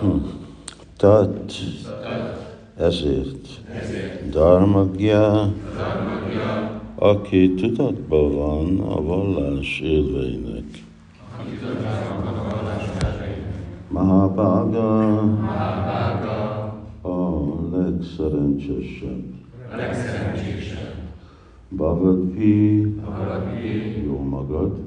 [0.00, 0.16] Hm.
[0.96, 1.52] Tat,
[2.76, 3.48] ezért.
[4.30, 5.52] Dharmagya,
[6.94, 10.64] aki tudatban van a vallás élveinek.
[13.88, 15.18] Mahabhaga,
[17.02, 19.34] a legszerencsésebb.
[21.68, 22.34] Bhagavad
[24.06, 24.78] jó magad,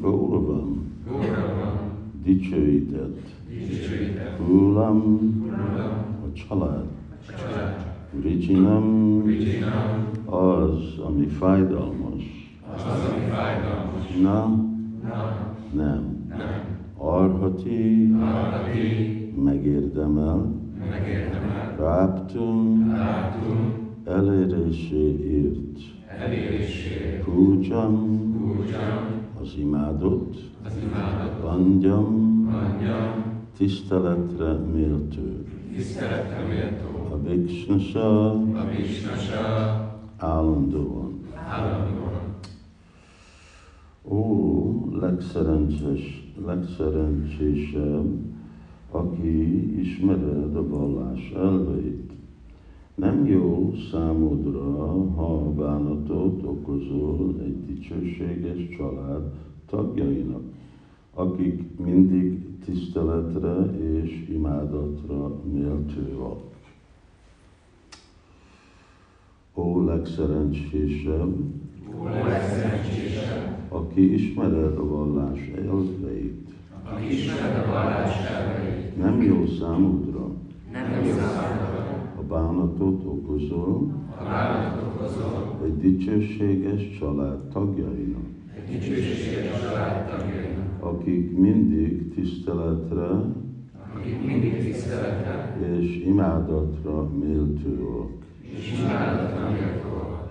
[0.00, 0.92] Gauravam,
[2.24, 3.18] dicsőített,
[4.36, 5.02] Kulam,
[6.24, 6.84] a család,
[8.22, 9.22] Richinam,
[10.24, 12.22] az, ami fájdalmas,
[14.22, 14.64] na,
[15.72, 16.28] nem,
[16.96, 18.14] Arhati,
[19.44, 20.54] megérdemel,
[21.78, 22.94] Ráptum,
[24.04, 25.78] eléréséért,
[27.24, 28.20] Pújam,
[29.42, 30.36] az imádott,
[31.42, 32.48] Bandjam,
[33.56, 35.20] tiszteletre méltó.
[37.10, 38.30] A Viksnasa,
[40.16, 41.20] állandóan.
[44.04, 48.18] Ó, legszerencsés, legszerencsésebb,
[48.90, 51.99] aki ismered a vallás elveit.
[53.00, 59.32] Nem jó számodra, ha bánatot okozol egy dicsőséges család
[59.66, 60.42] tagjainak,
[61.14, 63.56] akik mindig tiszteletre
[64.02, 66.40] és imádatra méltőak.
[69.54, 71.36] Ó legszerencsésebb,
[72.00, 76.48] Ó, legszerencsésebb, aki ismered a vallás elveit.
[76.92, 80.30] aki ismered a vallás elveit, Nem jó számodra,
[80.72, 81.89] nem jó számodra,
[82.30, 83.92] bánatot okozol
[84.24, 93.08] bánatot okozol, egy dicsőséges család tagjainak, egy dicsőséges család tagjainak, akik mindig tiszteletre
[93.96, 98.10] akik mindig tiszteletre és imádatra méltőak.
[98.40, 100.30] és imádatra méltóak.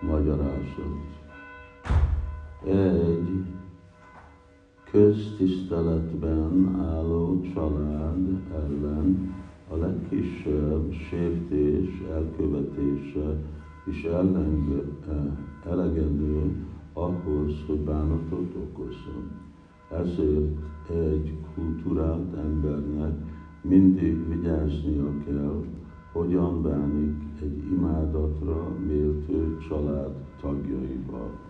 [0.00, 1.06] Magyarázat.
[2.64, 3.44] Egy
[4.90, 9.34] köztiszteletben álló család ellen
[9.68, 13.36] a legkisebb sértés elkövetése
[13.86, 19.30] is ellenge, eh, elegendő ahhoz, hogy bánatot okozzon.
[19.90, 23.12] Ezért egy kultúrált embernek
[23.62, 25.64] mindig vigyáznia kell,
[26.12, 31.47] hogyan bánik egy imádatra méltő család tagjaival.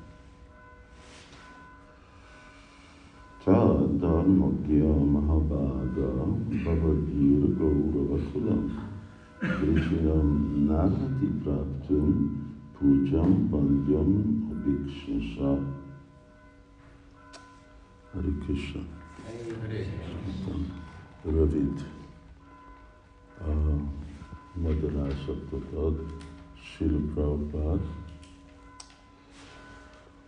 [3.49, 6.09] Dharmagya mahabhaga
[6.53, 8.63] bhavagir gaurava kulam
[9.41, 12.45] Krishnam narati praptum
[12.77, 14.13] pujam bandhyam
[14.53, 15.65] abhikshnasa
[18.13, 18.83] Hare Krishna.
[21.25, 21.85] Rövid
[23.41, 23.81] uh,
[24.63, 25.97] magyarázatot ad
[26.61, 27.81] Srila Prabhupád.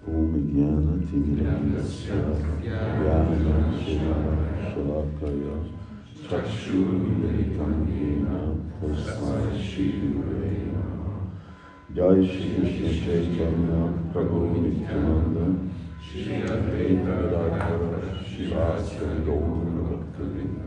[0.08, 2.14] ओम ज्ञानतिमिरान्धस्य
[3.00, 3.56] ज्ञानशलाकया
[6.28, 8.24] चक्षुर्मिलितं येन
[8.80, 10.52] तस्मै श्रीगुरवे
[11.96, 13.76] जय श्रीकृष्ण चैतन्य
[14.12, 15.36] प्रभु नित्यानन्द
[16.06, 20.60] श्री अद्वैत गदाधर शिवाचर गौरभक्तवृन्द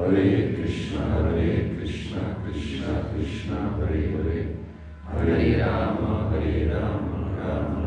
[0.00, 0.26] हरे
[0.56, 2.82] कृष्ण हरे कृष्ण कृष्ण
[3.12, 4.40] कृष्ण हरे हरे
[5.14, 7.08] हरे राम हरे राम
[7.38, 7.81] Ram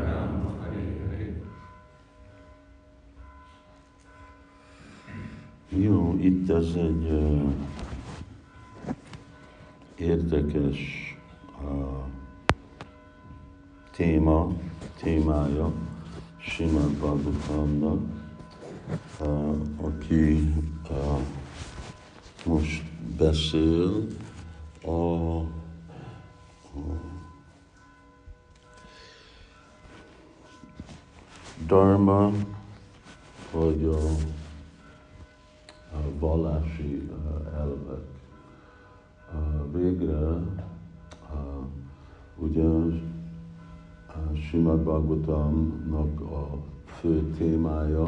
[5.78, 7.54] Jó, itt ez egy uh,
[9.96, 10.78] érdekes
[11.64, 12.04] uh,
[13.92, 14.54] téma,
[15.02, 15.72] témája
[16.38, 18.02] Simad Bhagavatamnak,
[19.22, 20.54] uh, aki
[20.90, 21.20] uh,
[22.46, 22.84] most
[23.18, 24.08] beszél
[24.86, 25.46] a, a
[31.66, 32.32] Dharma,
[33.52, 34.00] vagy a
[36.20, 37.10] vallási
[37.54, 38.04] elvek.
[39.72, 40.40] Végre
[42.38, 42.70] ugye
[44.34, 48.04] Simad Bhagavatamnak a fő témája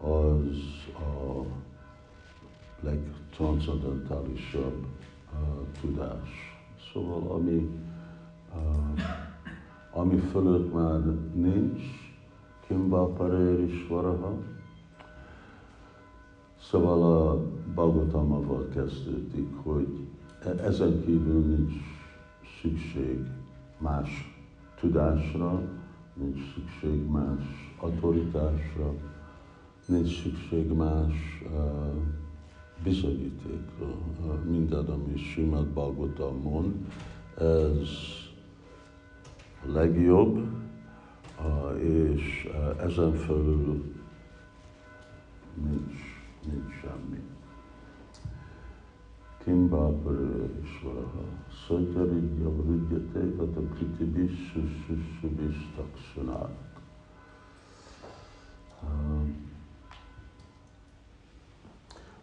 [0.00, 0.58] az
[0.94, 1.44] a
[2.80, 4.86] legtranszendentálisabb
[5.80, 6.58] tudás.
[6.92, 7.80] Szóval ami,
[9.92, 11.00] ami fölött már
[11.34, 11.82] nincs,
[12.66, 14.38] Kimba Parérisvaraha,
[16.62, 17.42] Szóval a
[17.74, 20.06] Bhagavatamával kezdődik, hogy
[20.44, 21.72] e- ezen kívül nincs
[22.62, 23.26] szükség
[23.78, 24.08] más
[24.80, 25.62] tudásra,
[26.14, 28.94] nincs szükség más autoritásra,
[29.86, 31.92] nincs szükség más uh,
[32.82, 33.86] bizonyítékra.
[34.24, 36.74] Uh, minden, ami Simad Bhagavatam mond,
[37.38, 37.88] ez
[39.66, 40.36] a legjobb,
[41.38, 42.48] uh, és
[42.80, 43.94] ezen felül
[45.54, 46.09] nincs,
[46.46, 47.20] nincs semmi.
[49.44, 51.24] Kimbapurishvaraha
[51.66, 56.68] Satyaridya Vridyate Tata Kritibis Sushubis Taksunat.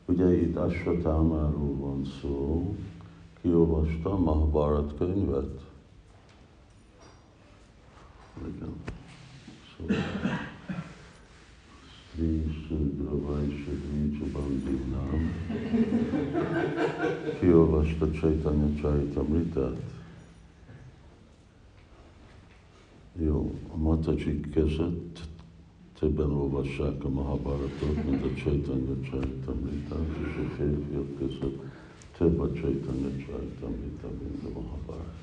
[0.05, 2.75] Ugye itt Ashwatámáról van szó,
[3.41, 5.61] kiolvasta a Mahabharat könyvet?
[8.45, 8.73] Igen.
[9.77, 9.95] Szóval
[12.17, 15.31] Sri Sudra Vaishadri Csabandinám
[17.39, 19.81] kiolvasta Chaitanya Charitamritát.
[23.19, 25.19] Jó, a matacsik között
[25.99, 31.63] többen olvassák a Mahabharatot, mint a Chaitanya Charitamritát, és a férfiak között
[32.17, 35.15] több a Chaitanya Charitamrita, mint a Mahabharat.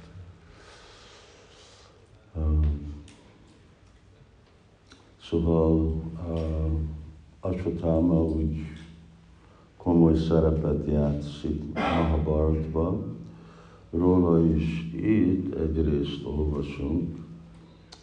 [2.34, 2.94] Um,
[5.28, 6.72] Szóval uh,
[7.40, 8.56] Asvatama úgy
[9.76, 13.16] komoly szerepet játszik Mahabharatban.
[13.90, 17.16] Róla is itt egyrészt olvasunk,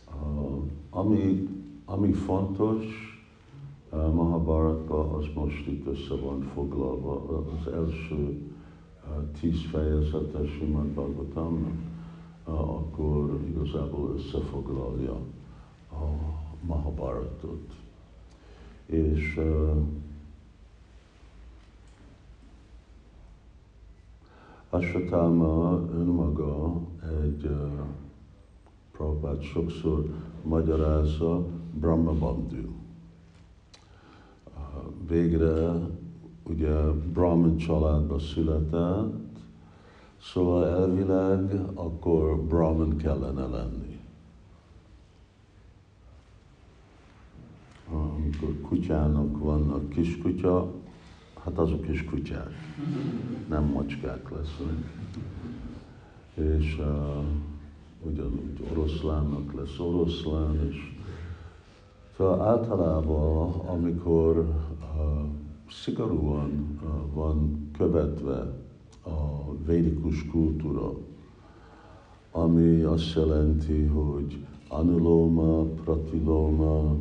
[0.08, 1.48] uh, ami,
[1.86, 2.86] ami fontos
[3.92, 7.44] uh, Mahabharatban, az most itt össze van foglalva.
[7.60, 11.78] Az első uh, tíz fejezete Simad Bhagavatamnak,
[12.48, 15.18] uh, akkor igazából összefoglalja
[15.92, 17.74] a Mahabharatot.
[18.86, 19.40] És
[24.74, 26.74] Asvatama önmaga
[27.24, 27.86] egy uh,
[28.92, 30.06] Prabhupát sokszor
[30.44, 32.58] magyarázza Brahma Bandhu.
[34.56, 35.72] Uh, végre
[36.44, 39.40] ugye Brahman családba született,
[40.22, 43.91] szóval elvileg akkor Brahman kellene lenni.
[47.92, 50.72] Amikor kutyának vannak kiskutya,
[51.44, 52.52] hát azok is kutyák,
[53.50, 55.00] nem macskák lesznek.
[56.34, 57.24] És uh,
[58.02, 60.76] ugyanúgy oroszlánnak lesz oroszlán, és
[62.18, 64.46] szóval általában, amikor uh,
[65.70, 68.60] szigorúan uh, van követve
[69.04, 70.94] a védikus kultúra,
[72.32, 76.96] ami azt jelenti, hogy anuloma, pratiloma,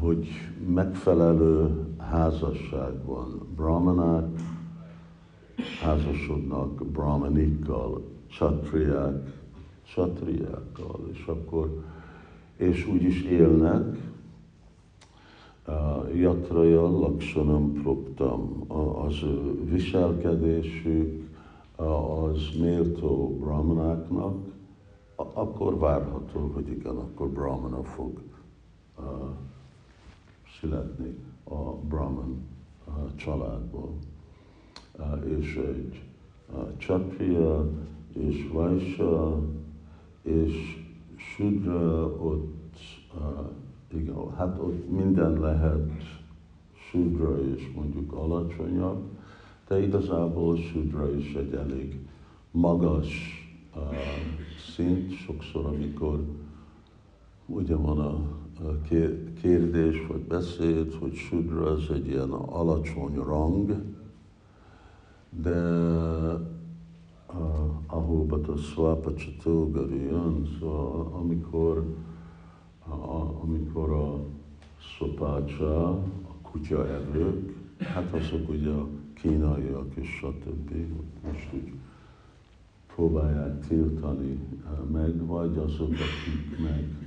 [0.00, 0.28] hogy
[0.66, 3.48] megfelelő házasság van.
[3.56, 4.26] Brahmanák
[5.80, 9.42] házasodnak brahmanikkal, csatriák,
[9.94, 11.84] csatriákkal, és akkor,
[12.56, 13.96] és úgy is élnek,
[15.66, 18.64] uh, jatraja laksanam proktam,
[19.06, 21.30] az ő viselkedésük
[21.76, 24.36] az méltó brahmanáknak,
[25.16, 28.33] akkor várható, hogy igen, akkor brahmana fog uh,
[30.60, 31.14] születni
[31.44, 32.46] a Brahman
[33.16, 33.98] családból.
[35.24, 36.02] És egy
[36.76, 37.70] Csatriya
[38.12, 39.42] és Vaisya
[40.22, 40.82] és
[41.16, 42.76] Sudra ott,
[43.92, 45.92] igen, hát ott minden lehet
[46.90, 49.02] Sudra és mondjuk alacsonyabb,
[49.68, 52.06] de igazából Sudra is egy elég
[52.50, 53.08] magas
[54.74, 56.24] szint, sokszor amikor
[57.46, 58.33] ugye van a
[59.40, 63.82] kérdés vagy beszéd, hogy Sudra az egy ilyen alacsony rang,
[65.42, 65.58] de
[67.86, 71.94] ahol a Swapa Csatógari jön, szóval amikor,
[73.42, 74.24] amikor a
[74.98, 80.70] szopácsa, a kutya evők, hát azok ugye a kínaiak és stb.
[81.26, 81.72] Most úgy
[82.94, 84.38] próbálják tiltani
[84.92, 87.03] meg, vagy azok, akik meg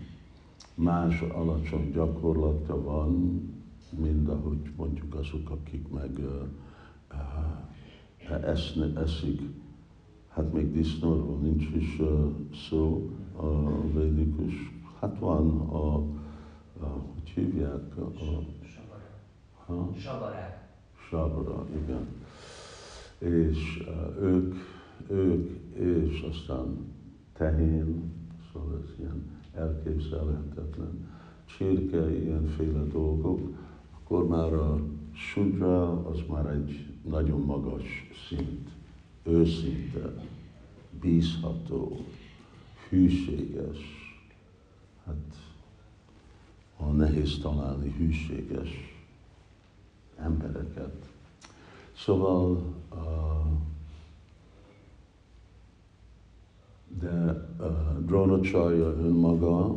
[0.78, 3.42] más alacsony gyakorlata van,
[3.98, 6.42] mint ahogy mondjuk azok, akik meg uh,
[8.44, 9.42] eszne, eszik.
[10.30, 12.30] Hát még disznóról nincs is uh,
[12.70, 14.54] szó a védikus.
[15.00, 15.96] Hát van a,
[16.84, 17.98] a hogy hívják?
[17.98, 18.12] A,
[19.66, 19.90] ha?
[19.98, 20.70] Sabarák.
[21.10, 22.08] Sabara, igen.
[23.18, 24.56] És uh, ők,
[25.10, 26.94] ők, és aztán
[27.34, 28.12] tehén,
[28.54, 31.08] szóval ez ilyen elképzelhetetlen.
[31.46, 33.40] Csirke, ilyenféle dolgok,
[33.94, 34.80] akkor már a
[35.14, 38.70] sudra az már egy nagyon magas szint,
[39.24, 40.14] őszinte,
[41.02, 42.06] bízható,
[42.90, 43.78] hűséges.
[45.06, 45.36] hát
[46.78, 48.70] a nehéz találni hűséges
[50.18, 51.12] embereket.
[51.96, 52.98] Szóval, uh,
[56.88, 59.76] de uh, Drónacsarja önmaga,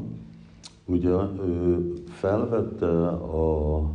[0.84, 1.10] ugye
[1.44, 3.88] ő felvette a, a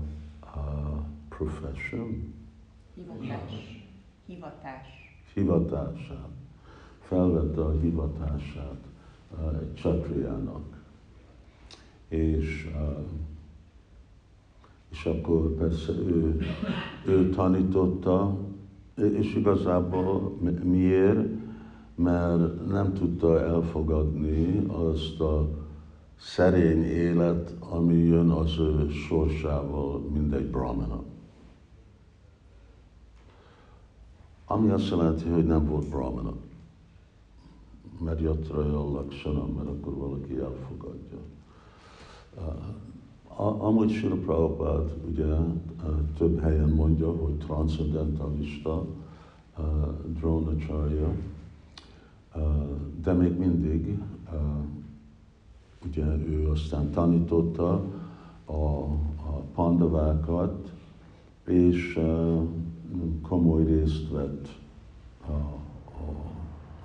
[1.30, 2.34] profession,
[2.96, 3.86] Hivatás.
[4.26, 4.88] Hivatás.
[5.34, 6.30] hivatását,
[7.02, 8.78] felvette a hivatását
[9.38, 10.64] uh, egy csatriának.
[12.08, 12.98] És, uh,
[14.90, 16.40] és akkor persze ő,
[17.06, 18.38] ő tanította,
[18.96, 21.28] és igazából mi- miért?
[21.96, 25.48] Mert nem tudta elfogadni azt a
[26.20, 31.04] szerény élet, ami jön az ő sorsával, mint egy brahmana.
[34.46, 36.34] Ami azt jelenti, hogy nem volt brahmana.
[38.00, 41.18] Mert jatraja laksanam, mert akkor valaki elfogadja.
[43.38, 45.26] Amúgy Srila Prabhupád ugye
[46.18, 48.86] több helyen mondja, hogy transzendentalista
[50.06, 51.16] Drónacharya, uh,
[53.02, 54.00] de még mindig
[55.86, 57.84] ugye ő aztán tanította
[58.46, 58.54] a,
[59.26, 60.74] a pandavákat,
[61.46, 62.00] és
[63.22, 64.48] komoly részt vett.
[65.28, 66.12] A, a,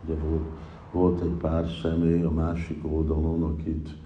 [0.05, 0.49] ugye volt,
[0.93, 3.97] volt egy pár személy a másik oldalon, akit,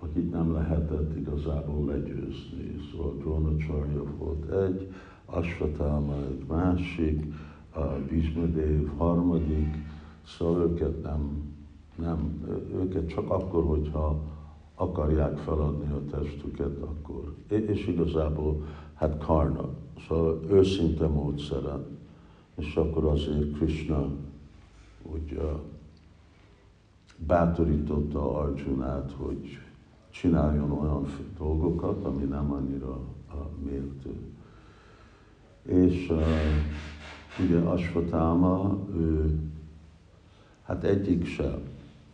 [0.00, 2.76] akit nem lehetett igazából legyőzni.
[2.90, 4.92] Szóval Drónacsarja volt egy,
[5.24, 7.34] Asvatálma egy másik,
[7.70, 9.76] a Bhishmadev harmadik,
[10.26, 11.54] szóval őket nem,
[11.96, 14.20] nem, őket csak akkor, hogyha
[14.74, 17.34] akarják feladni a testüket, akkor.
[17.48, 18.62] És igazából,
[18.94, 19.68] hát karna,
[20.08, 21.84] szóval őszinte módszeren.
[22.56, 24.08] És akkor azért Krishna
[25.02, 25.60] úgy uh,
[27.26, 29.58] bátorította Arjunát, hogy
[30.10, 31.06] csináljon olyan
[31.38, 32.98] dolgokat, ami nem annyira
[33.34, 34.10] uh, méltó.
[35.62, 36.20] És uh,
[37.40, 39.38] ugye Asvatáma, ő,
[40.66, 41.60] hát egyik sem.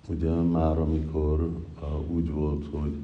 [0.09, 2.97] Ugye már amikor uh, úgy volt, hogy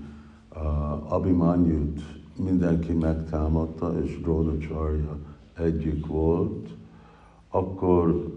[0.54, 2.00] uh, Abhimanyut
[2.36, 5.18] mindenki megtámadta, és Drónacharya
[5.54, 6.68] egyik volt,
[7.48, 8.36] akkor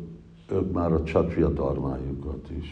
[0.50, 2.70] ők már a csatria darmájukat is,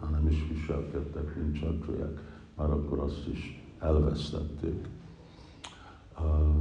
[0.00, 2.20] már nem is viselkedtek, mint csatriák,
[2.56, 4.88] már akkor azt is elvesztették.
[6.18, 6.54] Uh,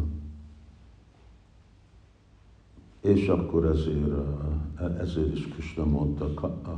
[3.06, 6.30] és akkor ezért, uh, ezért is Krishna mondta,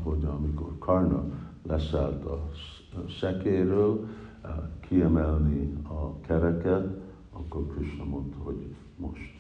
[0.03, 1.23] hogy amikor Karna
[1.63, 4.07] leszállt a sz- szekéről,
[4.43, 4.49] uh,
[4.87, 6.87] kiemelni a kereket,
[7.31, 9.33] akkor Krishna mondta, hogy most,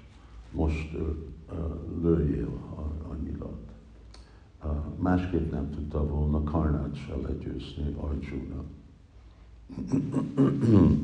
[0.51, 0.97] most
[2.01, 3.71] lőjél a, a nyilat.
[4.63, 8.63] Uh, másképp nem tudta volna Karnát se legyőzni Arjuna.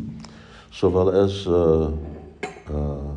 [0.79, 1.91] szóval ez, uh,
[2.69, 3.12] uh,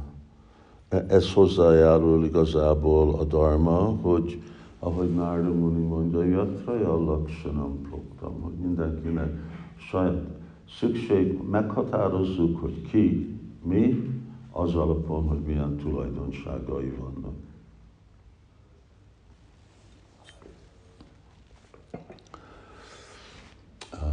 [1.08, 4.42] ez hozzájárul igazából a dharma, hogy
[4.78, 9.32] ahogy Nárda Muni mondja, jatraja laksanam proktam, hogy mindenkinek
[9.76, 10.24] saját
[10.68, 14.10] szükség, meghatározzuk, hogy ki, mi,
[14.50, 17.34] az alapon, hogy milyen tulajdonságai vannak.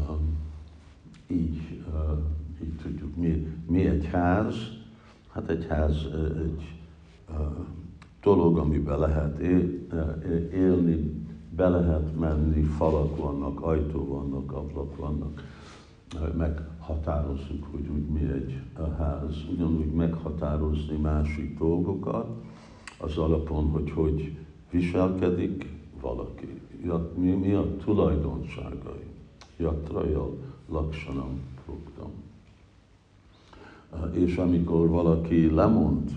[0.09, 0.37] Um,
[1.27, 2.17] így, uh,
[2.63, 4.55] így tudjuk, mi, mi egy ház,
[5.33, 6.75] hát egy ház egy
[8.21, 9.87] dolog, amiben lehet él,
[10.53, 15.41] élni, be lehet menni, falak vannak, ajtó vannak, ablak vannak.
[16.37, 18.61] Meghatározzuk, hogy úgy mi egy
[18.97, 19.35] ház.
[19.51, 22.27] Ugyanúgy meghatározni másik dolgokat,
[22.97, 24.37] az alapon, hogy hogy
[24.71, 25.69] viselkedik
[26.01, 26.61] valaki.
[27.15, 29.05] Mi, mi a tulajdonságai?
[29.57, 30.29] Jatraja
[30.69, 32.11] laksanam pruktam.
[34.11, 36.11] És amikor valaki lemond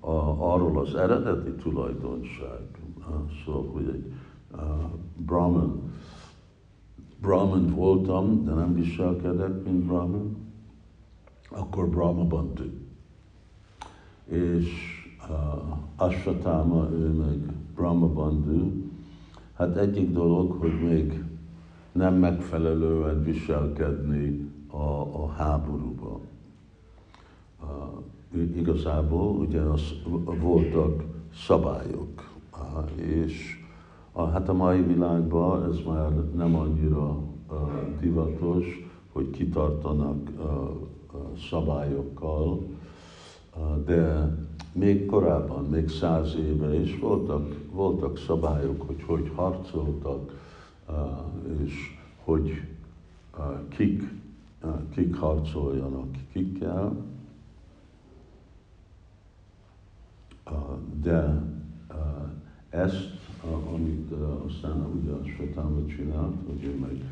[0.00, 0.10] a,
[0.52, 2.60] arról az eredeti tulajdonság,
[3.44, 4.12] szóval, hogy egy
[4.52, 4.60] uh,
[5.16, 5.80] Brahman,
[7.20, 10.36] Brahman voltam, de nem viselkedek, mint Brahman,
[11.50, 12.64] akkor Brahma Bantu.
[14.24, 14.68] És
[15.98, 18.70] uh, ő meg Brahma Bandhu,
[19.54, 21.24] hát egyik dolog, hogy még
[21.92, 26.20] nem megfelelően viselkedni a, a háborúban.
[28.56, 29.80] Igazából ugye az,
[30.40, 31.02] voltak
[31.34, 32.30] szabályok,
[32.96, 33.60] és
[34.12, 37.18] uh, hát a mai világban ez már nem annyira
[38.00, 38.66] divatos,
[39.12, 40.30] hogy kitartanak
[41.50, 42.60] szabályokkal,
[43.84, 44.36] de
[44.72, 50.32] még korábban, még száz éve is voltak, voltak szabályok, hogy hogy harcoltak,
[51.64, 51.72] és
[52.24, 52.62] hogy
[53.68, 54.20] kik
[54.94, 56.96] kik harcoljanak kikkel,
[61.00, 61.42] de
[62.68, 63.10] ezt,
[63.72, 64.12] amit
[64.46, 67.04] aztán ugye a Svetáma csinált, hogy ő meg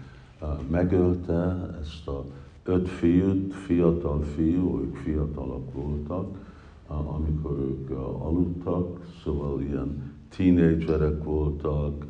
[0.71, 2.25] megölte ezt a
[2.65, 6.27] öt fiút, fiatal fiú, ők fiatalak voltak,
[6.87, 12.07] amikor ők aludtak, szóval ilyen tínédzserek voltak,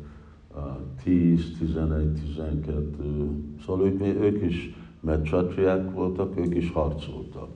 [1.03, 3.29] 10, 11, 12,
[3.65, 7.49] szóval ők, ők is meccsatriák voltak, ők is harcoltak.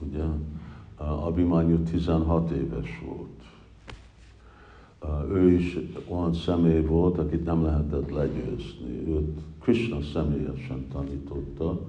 [0.00, 0.24] Ugye?
[0.98, 3.42] Abimanyu 16 éves volt.
[5.30, 5.78] Ő is
[6.08, 9.06] olyan személy volt, akit nem lehetett legyőzni.
[9.06, 11.80] Őt Krishna személyesen tanította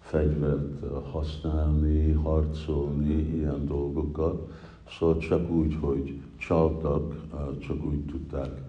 [0.00, 4.50] fegyvert használni, harcolni, ilyen dolgokat.
[4.98, 7.14] Szóval csak úgy, hogy csaltak,
[7.58, 8.62] csak úgy tudták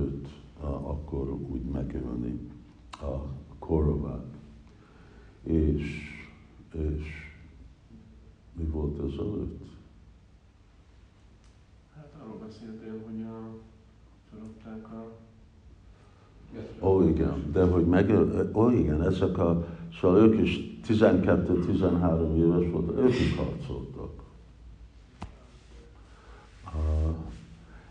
[0.00, 0.28] őt
[0.82, 2.38] akkor úgy megölni
[2.90, 3.16] a
[3.58, 4.26] korovák.
[5.42, 5.82] És,
[6.72, 7.27] és
[8.58, 9.62] mi volt ez előtt?
[11.94, 13.56] Hát arról beszéltél, hogy a,
[14.30, 15.16] csalogták a
[16.80, 18.10] Ó, oh, igen, de hogy meg,
[18.52, 19.66] ó, oh, igen, ezek a,
[20.00, 24.18] szóval ők is 12-13 éves voltak, ők is harcoltak.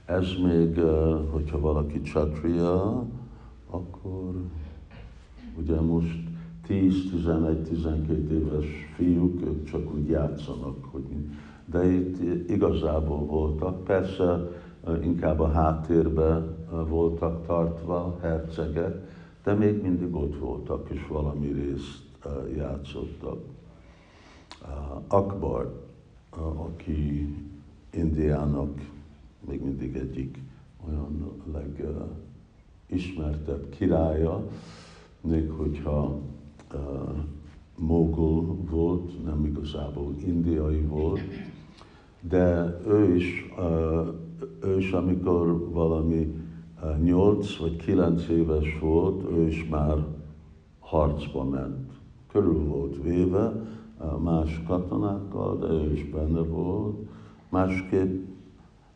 [0.05, 0.79] Ez még,
[1.31, 3.05] hogyha valaki csatria,
[3.69, 4.33] akkor
[5.57, 6.26] ugye most
[6.69, 11.03] 10-11-12 éves fiúk, ők csak úgy játszanak, hogy
[11.65, 13.83] de itt igazából voltak.
[13.83, 14.50] Persze
[15.01, 18.95] inkább a háttérbe voltak tartva hercegek,
[19.43, 22.05] de még mindig ott voltak, és valami részt
[22.55, 23.39] játszottak.
[25.07, 25.86] Akbar,
[26.55, 27.27] aki
[27.93, 28.89] Indiának
[29.47, 30.39] még mindig egyik
[30.88, 31.31] olyan
[32.89, 34.47] legismertebb királya,
[35.21, 36.19] még hogyha
[37.77, 41.19] mogul volt, nem igazából indiai volt,
[42.21, 43.53] de ő is,
[44.63, 46.35] ő is amikor valami
[47.03, 50.05] 8 vagy 9 éves volt, ő is már
[50.79, 51.92] harcba ment.
[52.31, 53.53] Körül volt véve
[54.24, 56.96] más katonákkal, de ő is benne volt.
[57.50, 58.25] Másképp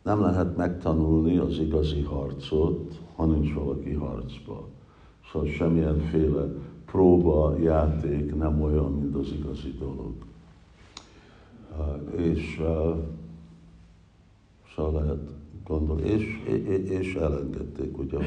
[0.02, 4.68] nem lehet megtanulni az igazi harcot, ha nincs valaki harcba.
[5.32, 6.48] Szóval semmilyenféle
[6.92, 10.12] próba, játék nem olyan, mint az igazi dolog.
[12.16, 12.60] És
[14.74, 15.30] szóval lehet
[15.66, 16.44] gondolni, és,
[16.84, 18.18] és elengedték, ugye,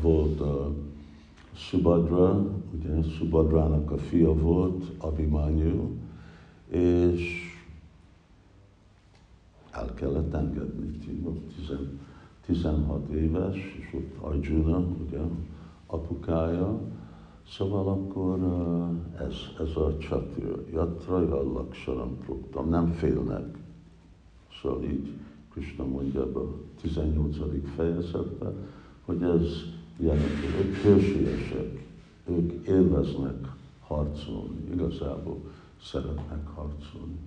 [0.00, 0.72] volt a
[1.52, 5.90] Subadra, ugye Subadrának a fia volt, Abhimanyu,
[6.68, 7.50] és
[9.70, 10.98] el kellett engedni,
[12.46, 15.18] 16 éves, és ott Arjuna, ugye,
[15.86, 16.80] apukája,
[17.48, 18.38] Szóval akkor
[19.18, 19.34] ez,
[19.68, 23.58] ez a csatja, jatra laksaram proktam, nem félnek.
[24.62, 25.12] Szóval így
[25.52, 27.36] Krishna mondja ebbe a 18.
[27.76, 28.54] fejezetben,
[29.04, 29.46] hogy ez
[29.96, 31.86] jelenti, ők hősiesek,
[32.26, 35.40] ők élveznek harcolni, igazából
[35.82, 37.18] szeretnek harcolni.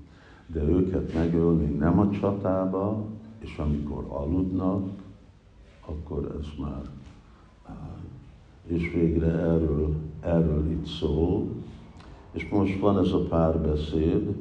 [0.48, 3.06] De őket megölni nem a csatába,
[3.40, 4.90] és amikor aludnak,
[5.86, 6.82] akkor ez már
[8.68, 11.48] és végre erről, erről itt szól.
[12.32, 14.36] És most van ez a párbeszéd,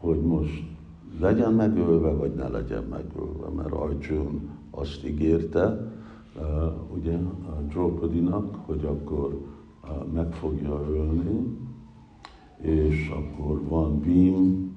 [0.00, 0.62] hogy most
[1.20, 5.92] legyen megölve, vagy ne legyen megölve, mert Arjun azt ígérte,
[6.36, 7.14] uh, ugye,
[7.46, 9.40] a Draupadinak, hogy akkor
[9.82, 11.58] uh, meg fogja ölni,
[12.60, 14.74] és akkor van Bim,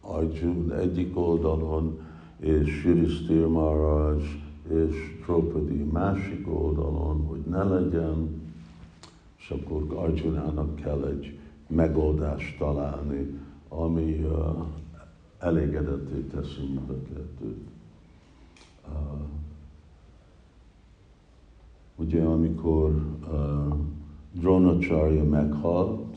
[0.00, 1.98] Arjun egyik oldalon,
[2.40, 4.22] és Yudhishthir Maharaj
[4.68, 8.44] és Draupadi másik oldalon, hogy ne legyen,
[9.38, 14.66] és akkor Arjunának kell egy megoldást találni, ami uh,
[15.38, 17.68] elégedetté teszi mind a kettőt.
[18.88, 19.20] Uh,
[21.96, 22.90] ugye amikor
[23.30, 23.76] uh,
[24.32, 26.16] Dronacharya meghalt,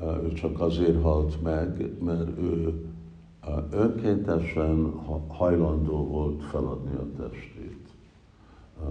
[0.00, 2.84] uh, ő csak azért halt meg, mert ő
[3.70, 4.92] önkéntesen
[5.28, 7.88] hajlandó volt feladni a testét.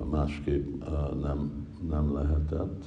[0.09, 0.83] Másképp
[1.21, 2.83] nem, nem lehetett,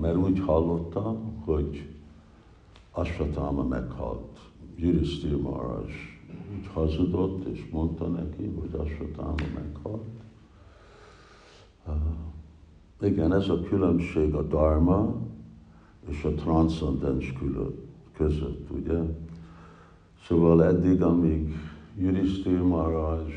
[0.00, 1.88] mert úgy hallotta, hogy
[2.90, 4.38] Asvatama meghalt.
[4.76, 5.84] Yudhiszthir Maharaj
[6.56, 10.22] úgy hazudott, és mondta neki, hogy Asvatama meghalt.
[13.00, 15.14] Igen, ez a különbség a dharma
[16.08, 17.34] és a transzcendens
[18.16, 19.00] között, ugye?
[20.26, 21.54] Szóval eddig, amíg
[21.98, 23.32] Yudhiszthir Maharaj,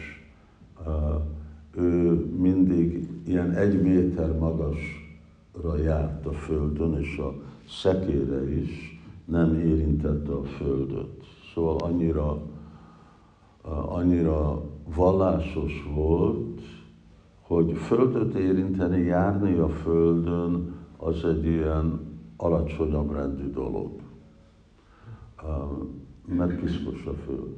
[1.76, 7.34] ő mindig ilyen egy méter magasra járt a földön, és a
[7.70, 11.24] szekére is nem érintette a földöt.
[11.54, 12.42] Szóval annyira,
[13.88, 14.62] annyira
[14.96, 16.62] vallásos volt,
[17.42, 22.00] hogy földöt érinteni, járni a földön, az egy ilyen
[22.38, 23.92] alacsonyabb rendű dolog.
[26.26, 27.56] Mert piszkos a föld,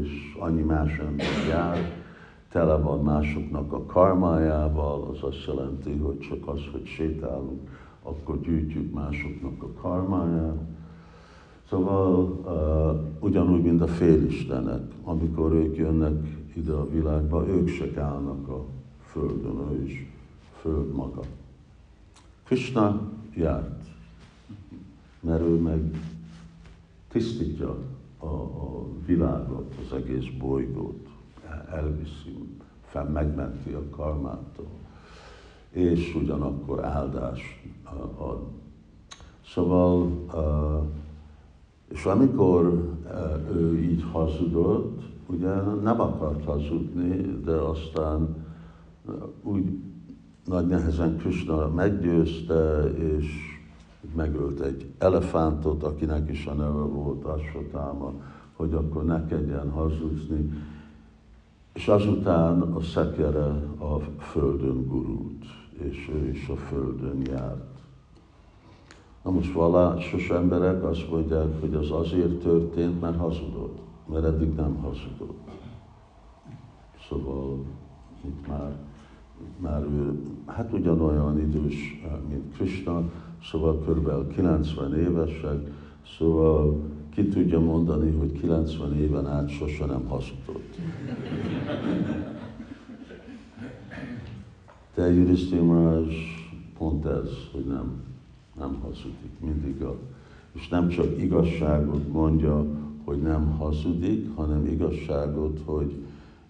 [0.00, 2.02] és annyi más ember jár,
[2.48, 7.70] tele van másoknak a karmájával, az azt jelenti, hogy csak az, hogy sétálunk,
[8.02, 10.60] akkor gyűjtjük másoknak a karmáját.
[11.68, 18.48] Szóval uh, ugyanúgy, mint a félistenek, amikor ők jönnek ide a világba, ők se állnak
[18.48, 18.64] a
[19.00, 20.12] földön, ő is
[20.60, 21.20] föld maga.
[22.44, 23.00] Krishna
[23.34, 23.84] járt,
[25.20, 25.80] mert ő meg
[27.12, 27.76] tisztítja
[28.18, 31.08] a, a világot, az egész bolygót,
[31.70, 34.70] elviszi, fel, megmenti a karmától,
[35.70, 37.62] és ugyanakkor áldás
[38.16, 38.38] ad.
[39.46, 40.10] Szóval,
[41.88, 42.92] és amikor
[43.54, 48.46] ő így hazudott, ugye nem akart hazudni, de aztán
[49.42, 49.78] úgy
[50.44, 53.51] nagy nehezen Krishna meggyőzte, és
[54.14, 58.12] megölt egy elefántot, akinek is a neve volt Asvatáma,
[58.52, 60.50] hogy akkor ne kedjen hazudni.
[61.72, 63.46] És azután a szekere
[63.78, 67.70] a földön gurult, és ő is a földön járt.
[69.22, 74.74] Na most vallásos emberek azt mondják, hogy az azért történt, mert hazudott, mert eddig nem
[74.74, 75.50] hazudott.
[77.08, 77.64] Szóval
[78.24, 78.76] itt már
[79.58, 83.10] már ő hát ugyanolyan idős, mint Krishna,
[83.50, 84.34] szóval kb.
[84.34, 85.70] 90 évesek,
[86.18, 86.80] szóval
[87.14, 90.76] ki tudja mondani, hogy 90 éven át sose nem hazudott.
[94.94, 96.00] De Yudhiszthira
[96.78, 98.02] pont ez, hogy nem,
[98.58, 99.96] nem hazudik, mindig a,
[100.52, 102.66] és nem csak igazságot mondja,
[103.04, 105.92] hogy nem hazudik, hanem igazságot, hogy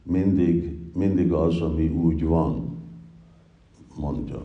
[0.02, 2.78] mindig, mindig az, ami úgy van,
[4.00, 4.44] mondja.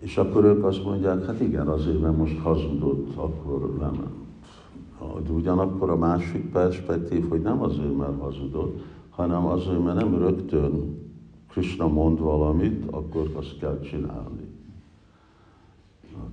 [0.00, 4.18] És akkor ők azt mondják, hát igen, azért, mert most hazudott, akkor lement.
[5.26, 10.98] De ugyanakkor a másik perspektív, hogy nem azért, mert hazudott, hanem azért, mert nem rögtön
[11.48, 14.48] Krishna mond valamit, akkor azt kell csinálni.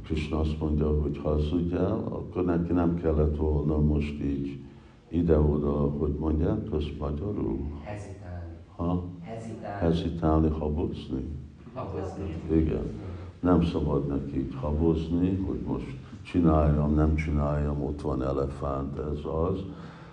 [0.04, 4.60] Krishna azt mondja, hogy hazudjál, akkor neki nem kellett volna most így
[5.08, 7.60] ide-oda, hogy mondják, azt magyarul?
[7.84, 8.54] Hezitálni.
[8.76, 9.04] Ha?
[9.22, 9.86] Hezitálni.
[9.86, 11.28] hezitálni, habozni.
[11.74, 12.36] Habozni.
[12.52, 13.07] Igen.
[13.40, 19.60] Nem szabad neki így habozni, hogy most csináljam, nem csináljam, ott van elefánt, ez az,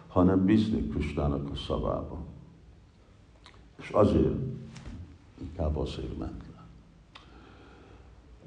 [0.09, 2.19] hanem bízni Kristának a szavába.
[3.79, 4.35] És azért,
[5.41, 6.65] inkább azért ment le.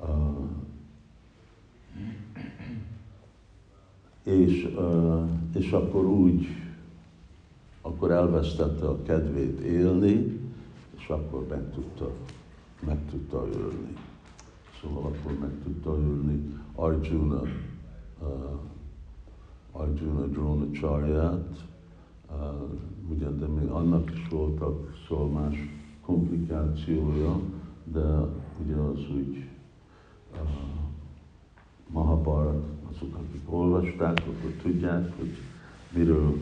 [0.07, 0.49] Uh,
[4.23, 6.47] és, uh, és akkor úgy,
[7.81, 10.39] akkor elvesztette a kedvét élni,
[10.97, 12.11] és akkor meg tudta,
[12.85, 13.95] meg tudta ölni.
[14.81, 17.41] Szóval akkor meg tudta ölni Arjuna,
[18.21, 18.59] uh,
[19.71, 21.65] Arjuna Dronacharját,
[22.29, 25.55] uh, ugyan, de még annak is voltak szóval más
[26.01, 27.39] komplikációja,
[27.83, 28.05] de
[28.63, 29.45] ugye az úgy
[30.33, 30.49] uh,
[31.89, 35.31] Mahabharat, azok, akik olvasták, akkor tudják, hogy
[35.93, 36.33] miről,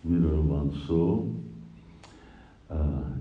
[0.00, 1.34] miről van szó.
[2.68, 2.76] Uh,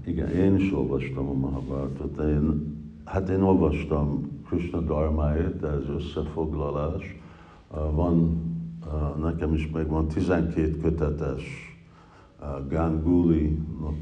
[0.05, 7.19] igen, én is olvastam a Mahabharatot, én, hát én olvastam Krishna Dharmáját, de ez összefoglalás.
[7.71, 8.41] Uh, van,
[8.85, 11.43] uh, nekem is megvan 12 kötetes
[12.41, 13.49] uh,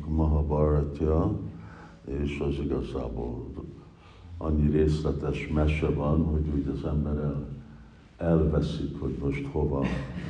[0.08, 1.40] Mahabharatja,
[2.06, 3.46] és az igazából
[4.38, 7.48] annyi részletes mese van, hogy úgy az ember el,
[8.18, 9.86] elveszik, hogy most hova,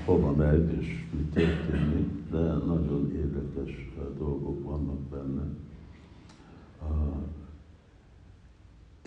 [0.06, 5.44] hova megy és mi történik, de nagyon érdekes dolgok vannak benne.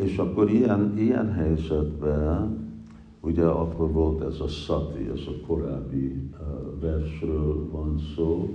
[0.02, 2.68] És akkor ilyen, ilyen helyzetben,
[3.20, 6.30] ugye akkor volt ez a szati, ez a korábbi
[6.80, 8.48] versről van szó,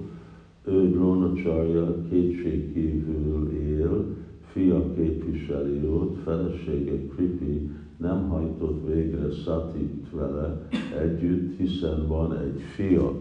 [0.64, 4.06] ő Drónacsarja kétségkívül él,
[4.52, 10.68] fia képviseli őt, felesége Kripi nem hajtott végre Satit vele
[11.02, 13.14] együtt, hiszen van egy fia.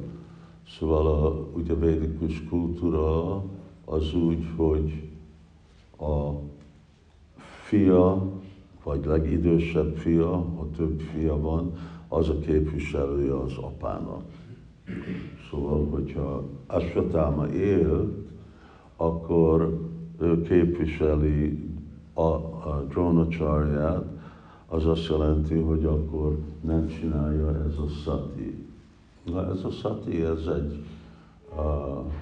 [0.78, 3.42] Szóval a, ugye a védikus kultúra
[3.84, 5.02] az úgy, hogy
[5.98, 6.30] a
[7.64, 8.22] fia,
[8.84, 11.72] vagy legidősebb fia, ha több fia van,
[12.08, 14.22] az a képviselője az apának.
[15.50, 18.28] Szóval, hogyha Asvatáma élt,
[18.96, 19.80] akkor
[20.20, 21.68] ő képviseli
[22.12, 24.04] a, a drónacsarját,
[24.68, 28.66] az azt jelenti, hogy akkor nem csinálja ez a sati.
[29.24, 30.84] Na ez a sati, ez egy,
[31.56, 32.12] uh,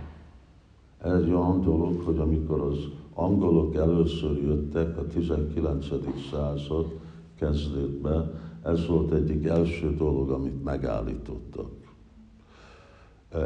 [0.99, 5.87] ez egy olyan dolog, hogy amikor az angolok először jöttek a 19.
[6.31, 6.99] század
[7.39, 11.71] kezdetben, ez volt egyik első dolog, amit megállítottak.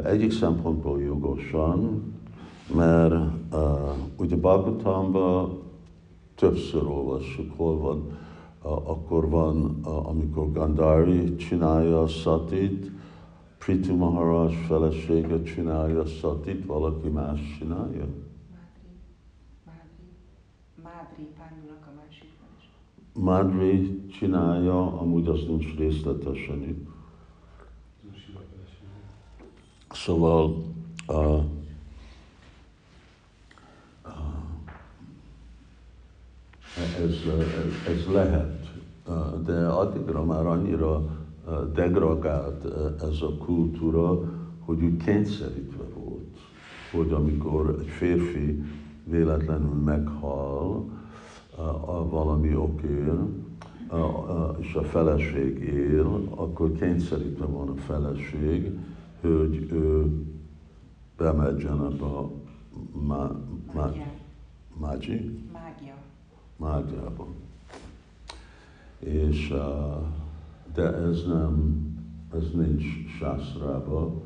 [0.03, 2.03] Egyik szempontból jogosan,
[2.75, 3.59] mert uh,
[4.17, 5.59] ugye Bhagavatamban
[6.35, 7.97] többször olvassuk, hol van,
[8.63, 12.91] uh, akkor van, uh, amikor Gandhari csinálja a szatit,
[13.57, 18.05] Prithu Maharaj felesége csinálja a szatit, valaki más csinálja?
[21.17, 21.25] Mádri.
[21.25, 21.25] Mádri.
[21.25, 23.23] Mádri Pándunak a másik feleség.
[23.23, 26.87] Madri csinálja, amúgy az nincs részletesen itt.
[29.91, 30.63] Szóval
[31.07, 31.43] uh,
[36.99, 38.71] ez, ez, ez lehet,
[39.45, 41.25] de addigra már annyira
[41.73, 44.19] degradált uh, ez a kultúra,
[44.59, 46.37] hogy úgy kényszerítve volt,
[46.91, 48.63] hogy amikor egy férfi
[49.03, 50.96] véletlenül meghal,
[51.57, 53.19] a valami okért,
[54.59, 58.77] és a feleség él, akkor kényszerítve van a feleség,
[59.21, 60.11] hogy ő
[61.17, 62.29] bemegyen ebbe a
[63.05, 63.31] má,
[63.73, 63.93] má,
[64.79, 65.95] mági, Mágia.
[66.57, 67.27] mágiába.
[68.99, 69.53] És,
[70.73, 71.85] de ez nem,
[72.33, 72.83] ez nincs
[73.19, 74.21] sászrába,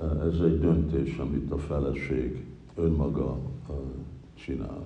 [0.00, 3.38] ez egy döntés, amit a feleség önmaga
[4.34, 4.84] csinál.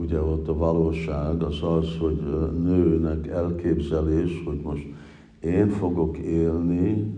[0.00, 2.16] Ugye ott a valóság az az, hogy
[2.62, 4.86] nőnek elképzelés, hogy most
[5.40, 7.14] én fogok élni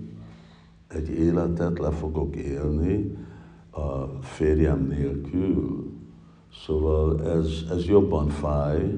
[0.89, 3.17] egy életet, le fogok élni
[3.71, 5.91] a férjem nélkül.
[6.67, 8.95] Szóval ez, ez jobban fáj,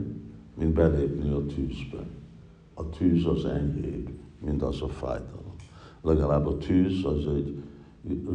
[0.58, 2.06] mint belépni a tűzbe.
[2.74, 4.08] A tűz az enyhébb,
[4.44, 5.54] mint az a fájdalom.
[6.02, 7.62] Legalább a tűz az egy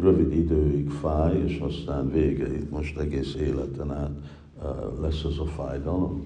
[0.01, 2.55] rövid időig fáj, és aztán vége.
[2.55, 4.11] Itt most egész életen át
[5.01, 6.25] lesz ez a fájdalom.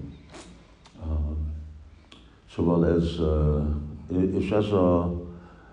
[1.06, 1.36] Uh,
[2.50, 3.18] szóval ez,
[4.08, 5.12] uh, és ez a,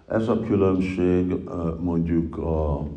[0.08, 2.88] ez a különbség uh, mondjuk a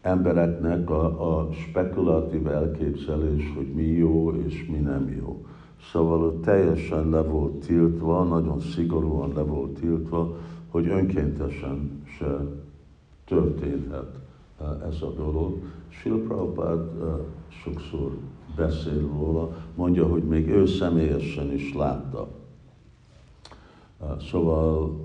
[0.00, 5.46] embereknek a, a spekulatív elképzelés, hogy mi jó és mi nem jó.
[5.90, 10.36] Szóval ott teljesen le volt tiltva, nagyon szigorúan le volt tiltva,
[10.68, 12.46] hogy önkéntesen se
[13.24, 14.18] történhet
[14.88, 15.62] ez a dolog.
[15.88, 16.90] Sila Prabhupád
[17.48, 18.16] sokszor
[18.56, 22.28] beszél róla, mondja, hogy még ő személyesen is látta.
[24.30, 25.00] Szóval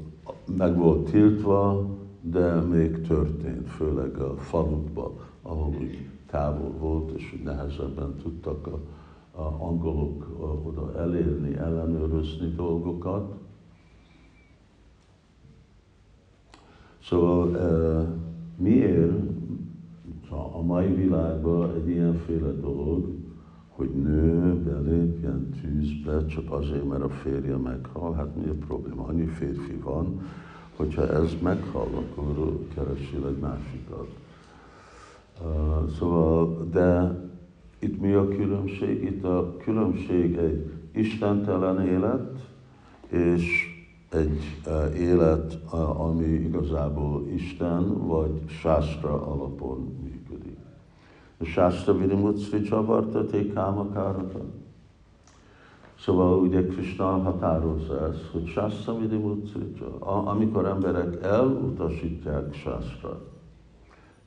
[0.58, 1.86] meg volt tiltva,
[2.22, 8.80] de még történt, főleg a falukban, ahol úgy távol volt, és úgy nehezebben tudtak a,
[9.42, 10.28] a angolok
[10.66, 13.34] oda elérni, ellenőrizni dolgokat.
[17.04, 18.08] Szóval uh,
[18.58, 19.37] miért
[20.30, 23.06] a mai világban egy ilyenféle dolog,
[23.68, 29.06] hogy nő belépjen tűzbe csak azért, mert a férje meghal, hát mi a probléma?
[29.06, 30.22] Annyi férfi van,
[30.76, 34.08] hogyha ez meghal, akkor keresél egy másikat.
[35.42, 37.20] Uh, szóval, de
[37.80, 39.04] itt mi a különbség?
[39.04, 42.48] Itt a különbség egy istentelen élet,
[43.08, 43.76] és
[44.10, 50.17] egy uh, élet, uh, ami igazából Isten vagy Sásztra alapon működik.
[51.40, 54.40] A Sásztra Vidimutsri Csavartate Kámakárata.
[56.00, 63.22] Szóval ugye Krishna határozza ezt, hogy Sásztra Vidimutsri amikor emberek elutasítják Sásztra,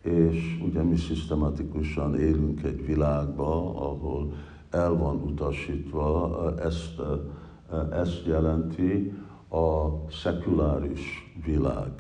[0.03, 3.55] és ugye mi szisztematikusan élünk egy világba,
[3.91, 4.33] ahol
[4.71, 7.01] el van utasítva, ezt,
[7.91, 9.13] ezt jelenti,
[9.51, 11.91] a szekuláris világ.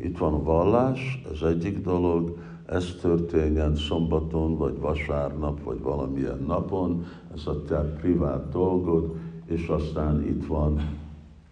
[0.00, 7.04] Itt van a vallás, az egyik dolog, ez történjen szombaton, vagy vasárnap, vagy valamilyen napon,
[7.34, 9.14] ez a te privát dolgod,
[9.46, 10.80] és aztán itt van,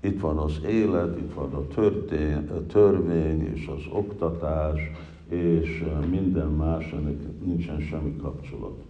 [0.01, 4.81] itt van az élet, itt van a, történ, a törvény, és az oktatás,
[5.29, 8.83] és minden más, ennek nincsen semmi kapcsolat.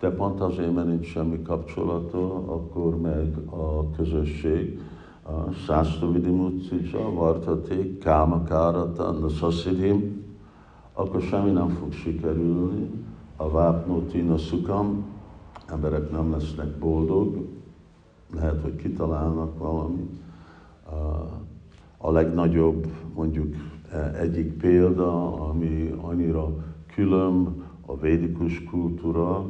[0.00, 4.80] De pont azért, mert nincs semmi kapcsolata, akkor meg a közösség,
[5.22, 10.27] a Sászta Vidimucicsa, Vartaték, Kámakárata, Nasasidim,
[10.98, 12.90] akkor semmi nem fog sikerülni,
[13.36, 15.04] a Vápnótina Szukam,
[15.66, 17.46] emberek nem lesznek boldog,
[18.34, 20.10] lehet, hogy kitalálnak valamit.
[21.96, 23.54] A legnagyobb, mondjuk
[24.20, 26.48] egyik példa, ami annyira
[26.94, 29.46] külön a védikus kultúra,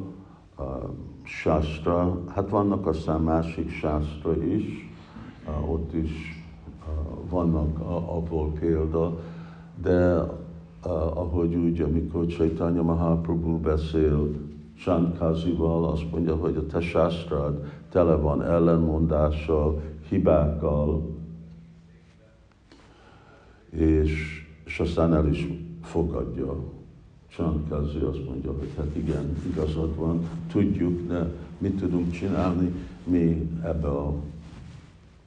[1.22, 4.90] Shastra, hát vannak aztán másik Shastra is,
[5.66, 6.44] ott is
[7.30, 9.18] vannak abból példa,
[9.82, 10.26] de
[10.88, 14.28] ahogy úgy, amikor Chaitanya Mahaprabhu beszél
[14.74, 21.16] Shankazival, azt mondja, hogy a te sástrád tele van ellenmondással, hibákkal,
[23.70, 25.46] és, és aztán el is
[25.82, 26.56] fogadja.
[27.26, 32.72] Shankazi azt mondja, hogy hát igen, igazad van, tudjuk, de mit tudunk csinálni,
[33.04, 34.14] mi ebbe a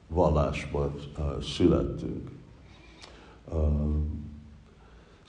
[0.08, 0.94] vallásba
[1.40, 2.30] születtünk.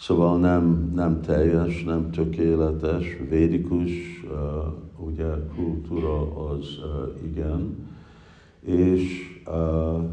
[0.04, 3.92] Szóval nem, nem teljes, nem tökéletes, védikus,
[4.26, 7.88] uh, ugye kultúra az uh, igen,
[8.60, 10.04] és uh,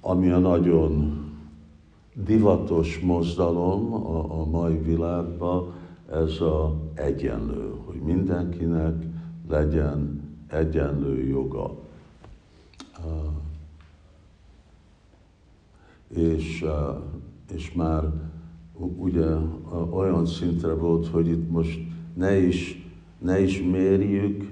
[0.00, 1.24] ami a nagyon
[2.14, 5.72] divatos mozdalom a, a mai világban,
[6.12, 9.06] ez a egyenlő, hogy mindenkinek
[9.48, 11.74] legyen egyenlő joga.
[13.04, 13.32] Uh,
[16.08, 17.02] és, uh,
[17.52, 18.29] és már
[18.80, 19.26] ugye
[19.90, 21.80] olyan szintre volt, hogy itt most
[22.14, 24.48] ne is, ne is mérjük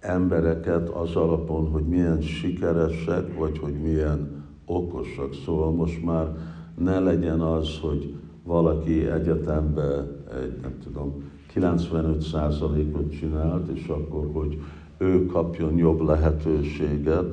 [0.00, 5.34] embereket az alapon, hogy milyen sikeresek, vagy hogy milyen okosak.
[5.44, 6.36] Szóval most már
[6.78, 10.06] ne legyen az, hogy valaki egyetembe
[10.42, 11.22] egy, nem tudom,
[11.54, 14.58] 95%-ot csinált, és akkor, hogy
[14.98, 17.26] ő kapjon jobb lehetőséget.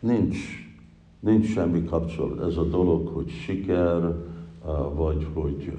[0.00, 0.36] Nincs,
[1.20, 2.50] nincs semmi kapcsolat.
[2.50, 4.14] Ez a dolog, hogy siker,
[4.94, 5.78] vagy hogy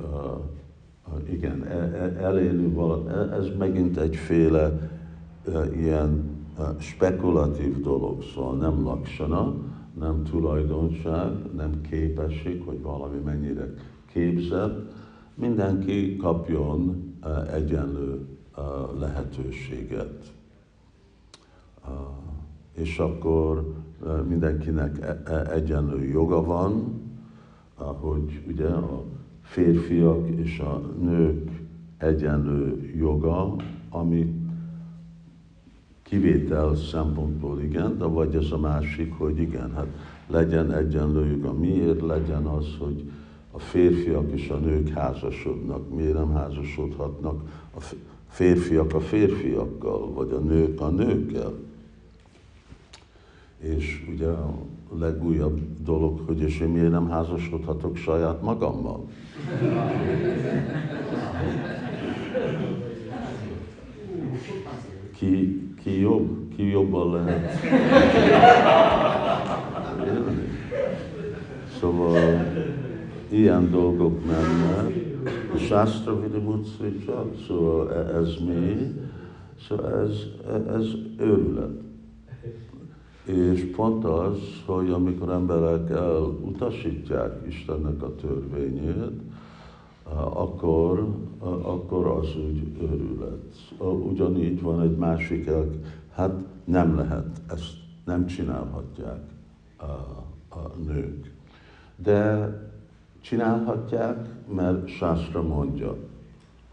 [1.29, 3.11] igen, e, e, elérni valamit.
[3.31, 4.91] Ez megint egyféle
[5.75, 6.23] ilyen
[6.77, 9.55] spekulatív dolog, szóval nem laksana,
[9.99, 13.73] nem tulajdonság, nem képesség, hogy valami mennyire
[14.11, 14.91] képzett,
[15.35, 17.03] mindenki kapjon
[17.53, 18.27] egyenlő
[18.99, 20.33] lehetőséget.
[22.73, 23.73] És akkor
[24.27, 27.01] mindenkinek e, egyenlő joga van,
[27.83, 29.03] hogy ugye a
[29.41, 31.49] férfiak és a nők
[31.97, 33.55] egyenlő joga,
[33.89, 34.33] ami
[36.01, 39.87] kivétel szempontból igen, de vagy ez a másik, hogy igen, hát
[40.27, 41.53] legyen egyenlő joga.
[41.53, 43.11] Miért legyen az, hogy
[43.51, 47.41] a férfiak és a nők házasodnak, miért nem házasodhatnak
[47.75, 47.81] a
[48.27, 51.53] férfiak a férfiakkal, vagy a nők a nőkkel?
[53.73, 54.53] És ugye a
[54.99, 59.07] legújabb dolog, hogy és én miért nem házasodhatok saját magammal.
[65.15, 67.59] Ki, ki jobb, ki jobban lehet.
[71.79, 72.45] Szóval
[73.29, 75.03] ilyen dolgok mennek.
[75.53, 78.93] A Shastra Vidimutsi csak, szóval e- ez mi?
[79.67, 80.17] Szóval ez,
[80.67, 80.85] ez
[81.19, 81.84] őrület.
[83.25, 89.21] És pont az, hogy amikor emberek elutasítják Istennek a törvényét,
[90.33, 91.15] akkor,
[91.61, 93.55] akkor az úgy őrület.
[94.09, 95.49] Ugyanígy van egy másik,
[96.13, 96.33] hát
[96.63, 97.73] nem lehet, ezt
[98.05, 99.21] nem csinálhatják
[99.77, 99.83] a,
[100.57, 101.31] a nők.
[101.95, 102.49] De
[103.21, 105.95] csinálhatják, mert Sászra mondja,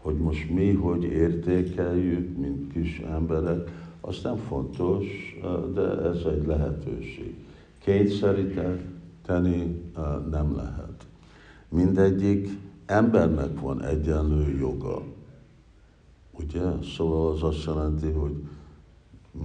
[0.01, 5.05] hogy most mi hogy értékeljük, mint kis emberek, az nem fontos,
[5.73, 7.35] de ez egy lehetőség.
[7.79, 9.81] Kényszeríteni
[10.29, 11.05] nem lehet.
[11.69, 12.49] Mindegyik
[12.85, 15.01] embernek van egyenlő joga.
[16.31, 16.61] Ugye?
[16.95, 18.43] Szóval az azt jelenti, hogy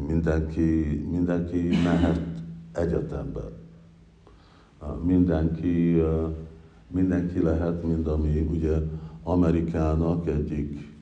[0.07, 2.21] mindenki, mindenki mehet
[2.73, 3.51] egyetembe.
[5.03, 6.03] Mindenki,
[6.89, 8.77] mindenki lehet, mint ami ugye
[9.23, 10.97] Amerikának egyik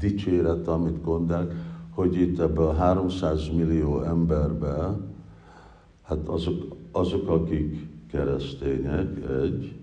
[0.00, 1.52] dicséret, amit gondolják,
[1.90, 5.14] hogy itt ebben a 300 millió emberben,
[6.02, 9.08] hát azok, azok akik keresztények,
[9.42, 9.74] egy,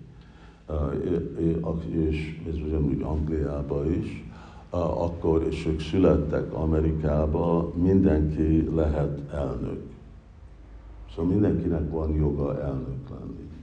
[1.90, 4.26] és ez ugyanúgy Angliában is,
[4.70, 9.82] akkor, és ők születtek Amerikába, mindenki lehet elnök.
[11.16, 13.57] Szóval mindenkinek van joga elnök lenni.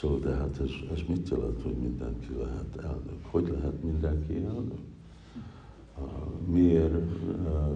[0.00, 3.24] Szóval, de hát ez, ez mit jelent, hogy mindenki lehet elnök?
[3.30, 4.78] Hogy lehet mindenki elnök?
[6.46, 6.94] Miért,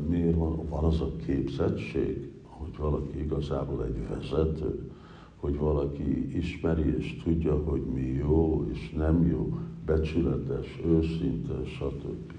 [0.09, 4.91] miért van, van az a képzettség, hogy valaki igazából egy vezető,
[5.37, 12.33] hogy valaki ismeri és tudja, hogy mi jó és nem jó, becsületes, őszinte, stb.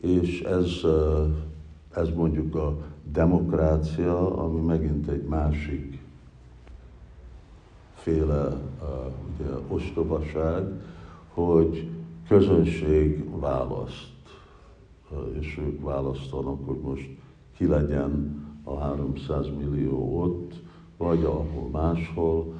[0.00, 0.70] És ez,
[1.94, 2.76] ez mondjuk a
[3.12, 6.02] demokrácia, ami megint egy másik
[8.04, 8.56] féle
[9.34, 10.82] ugye, ostobaság,
[11.28, 11.90] hogy
[12.28, 14.12] közönség választ,
[15.40, 17.08] és ők választanak, hogy most
[17.56, 20.52] ki legyen a 300 millió ott,
[20.96, 22.54] vagy ahol máshol,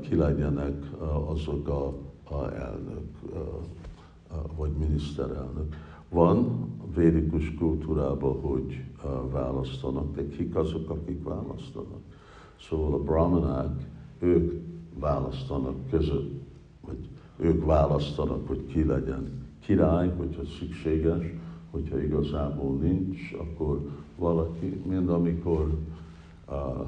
[0.00, 0.84] ki legyenek
[1.26, 1.86] azok a,
[2.34, 3.08] a elnök,
[4.56, 5.74] vagy miniszterelnök.
[6.08, 8.84] Van védikus kultúrában, hogy
[9.30, 12.00] választanak, de kik azok, akik választanak?
[12.60, 13.86] Szóval a brahmanák,
[14.18, 14.68] ők
[14.98, 16.42] választanak között,
[16.86, 21.24] vagy ők választanak, hogy ki legyen király, hogyha szükséges,
[21.70, 25.78] hogyha igazából nincs, akkor valaki, mint amikor
[26.48, 26.86] uh,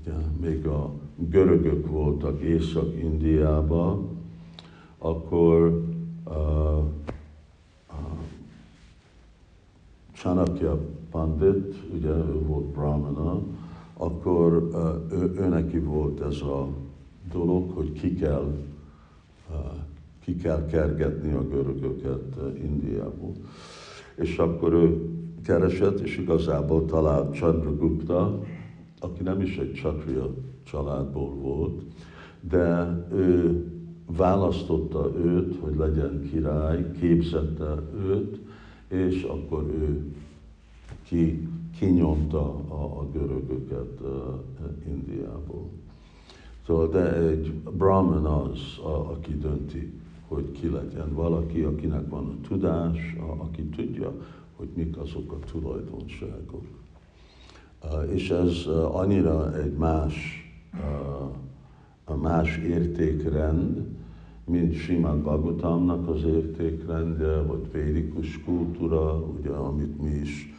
[0.00, 4.08] ugye, még a görögök voltak Észak-Indiában,
[4.98, 5.84] akkor
[6.24, 6.78] uh,
[7.88, 8.18] uh,
[10.12, 13.40] Chanakya Pandit, ugye ő volt brahmana,
[13.96, 16.68] akkor uh, ő, ő neki volt ez a
[17.32, 18.52] dolog, hogy ki kell,
[19.50, 19.56] uh,
[20.24, 23.32] ki kell kergetni a görögöket uh, Indiából.
[24.16, 25.08] És akkor ő
[25.44, 28.42] keresett, és igazából talált Chandragupta,
[29.00, 31.82] aki nem is egy Chatriya családból volt,
[32.40, 33.64] de ő
[34.06, 38.40] választotta őt, hogy legyen király, képzette őt,
[38.88, 40.14] és akkor ő
[41.02, 41.48] ki,
[41.78, 44.08] kinyomta a, a görögöket uh,
[44.86, 45.70] Indiából.
[46.66, 49.92] Szóval de egy brahman az, a, aki dönti,
[50.28, 51.14] hogy ki legyen.
[51.14, 54.12] Valaki, akinek van a tudás, a, aki tudja,
[54.56, 56.64] hogy mik azok a tulajdonságok.
[58.12, 60.14] És ez annyira egy más,
[62.04, 63.86] a más értékrend,
[64.44, 70.54] mint Simán Bhagavatamnak az értékrendje, vagy védikus kultúra, ugye, amit mi is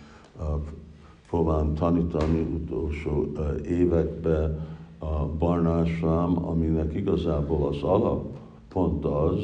[1.27, 3.31] próbálunk tanítani utolsó
[3.67, 4.74] években,
[5.11, 8.25] a Barnásrám, aminek igazából az alap
[8.67, 9.39] pont az,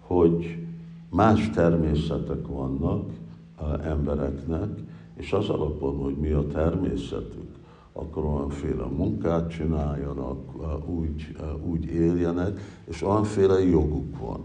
[0.00, 0.66] hogy
[1.10, 3.10] más természetek vannak
[3.82, 4.68] embereknek,
[5.14, 7.50] és az alapon, hogy mi a természetük,
[7.92, 10.38] akkor olyanféle munkát csináljanak,
[10.86, 14.40] úgy, úgy éljenek, és olyanféle joguk van.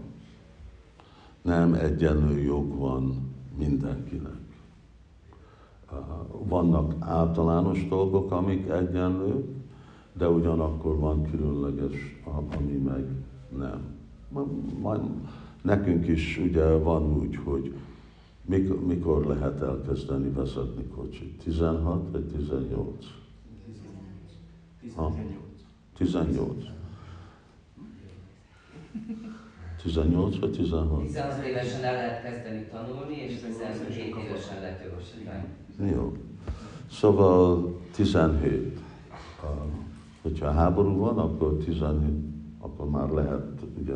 [1.42, 4.46] Nem egyenlő jog van mindenkinek.
[6.48, 9.57] Vannak általános dolgok, amik egyenlők,
[10.18, 13.04] de ugyanakkor van különleges, ami meg
[13.58, 13.96] nem.
[15.62, 17.74] Nekünk is ugye van úgy, hogy
[18.44, 21.42] mikor, mikor lehet elkezdeni vezetni kocsit?
[21.42, 23.06] 16 vagy 18?
[25.96, 26.64] 18.
[29.82, 31.02] 18 vagy 16?
[31.02, 35.44] 16 évesen el lehet kezdeni tanulni, és 17 évesen lehet jogosítani.
[35.92, 36.16] Jó.
[36.90, 38.80] Szóval 17.
[40.22, 42.10] Hogyha háború van, akkor 17,
[42.60, 43.94] akkor már lehet ugye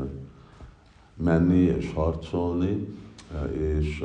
[1.17, 2.87] menni és harcolni,
[3.53, 4.05] és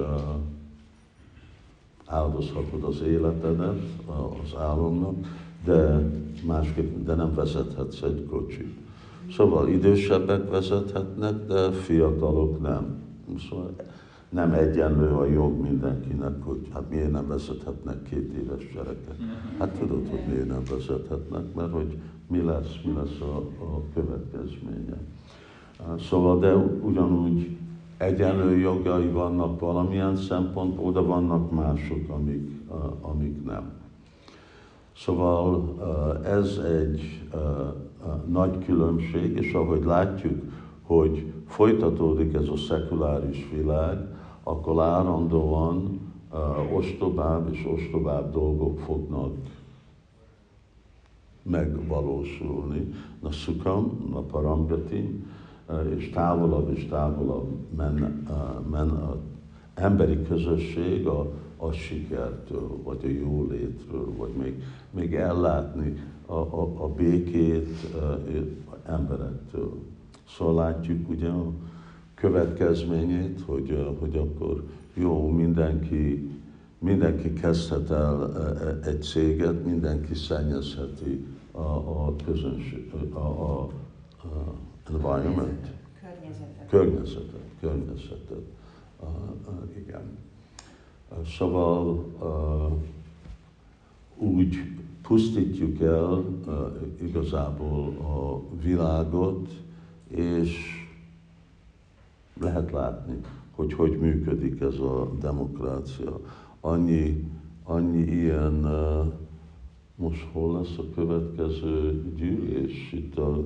[2.05, 5.15] áldozhatod az életedet az álomnak,
[5.65, 6.09] de
[6.45, 8.77] másképp, de nem vezethetsz egy kocsit.
[9.31, 12.95] Szóval idősebbek vezethetnek, de fiatalok nem.
[13.49, 13.75] Szóval
[14.29, 19.15] nem egyenlő a jog mindenkinek, hogy hát miért nem vezethetnek két éves gyerekek.
[19.59, 21.97] Hát tudod, hogy miért nem vezethetnek, mert hogy
[22.27, 24.97] mi lesz, mi lesz a, a következménye.
[25.99, 27.57] Szóval, de ugyanúgy
[27.97, 32.61] egyenlő jogai vannak valamilyen szempontból, de vannak mások, amik,
[33.01, 33.71] amik nem.
[34.95, 35.75] Szóval
[36.23, 37.23] ez egy
[38.27, 40.41] nagy különbség, és ahogy látjuk,
[40.81, 44.16] hogy folytatódik ez a szekuláris világ,
[44.47, 45.99] akkor állandóan
[46.73, 49.33] ostobább és ostobább dolgok fognak
[51.41, 52.93] megvalósulni.
[53.21, 55.23] Na szukam, na parambati,
[55.97, 58.27] és távolabb és távolabb men,
[58.69, 59.17] men az
[59.73, 66.87] emberi közösség a, a sikertől, vagy a jólétről, vagy még, még ellátni a, a, a
[66.87, 67.93] békét
[68.69, 69.73] a emberektől.
[70.27, 71.51] Szóval látjuk ugye a
[72.19, 74.63] következményét, hogy, hogy akkor
[74.93, 76.31] jó, mindenki,
[76.79, 78.33] mindenki kezdhet el
[78.83, 83.69] egy céget, mindenki szennyezheti a, a közönség, a, a,
[84.23, 84.53] a
[84.89, 85.67] environment.
[86.01, 86.69] Környezetet.
[86.69, 88.41] Környezetet, környezetet.
[88.99, 89.07] Uh,
[89.47, 90.17] uh, igen.
[91.09, 92.05] Uh, szóval
[94.17, 94.55] úgy
[95.01, 96.25] pusztítjuk el
[97.01, 99.49] igazából a világot,
[100.07, 100.86] és
[102.39, 103.19] lehet látni,
[103.51, 106.19] hogy hogy működik ez a demokrácia.
[106.59, 107.31] Annyi,
[107.63, 108.67] annyi ilyen,
[109.95, 112.91] most hol lesz a következő gyűlés?
[112.91, 113.43] Itt a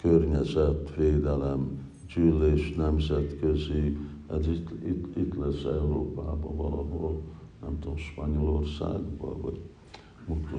[0.00, 1.80] környezetvédelem,
[2.14, 3.96] gyűlés nemzetközi,
[4.30, 7.20] ez itt, itt, itt lesz Európában valahol,
[7.62, 9.60] nem tudom, Spanyolországban, vagy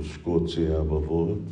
[0.02, 1.50] Skóciában volt,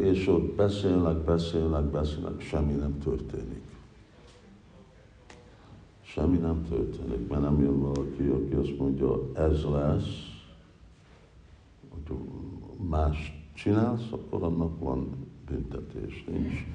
[0.00, 3.65] és ott beszélnek, beszélnek, beszélnek, semmi nem történik.
[6.16, 10.44] Semmi nem történik, mert nem jön valaki, aki azt mondja, ez lesz,
[11.88, 12.16] hogy
[12.88, 15.08] más csinálsz, akkor annak van
[15.50, 16.66] büntetés, nincs,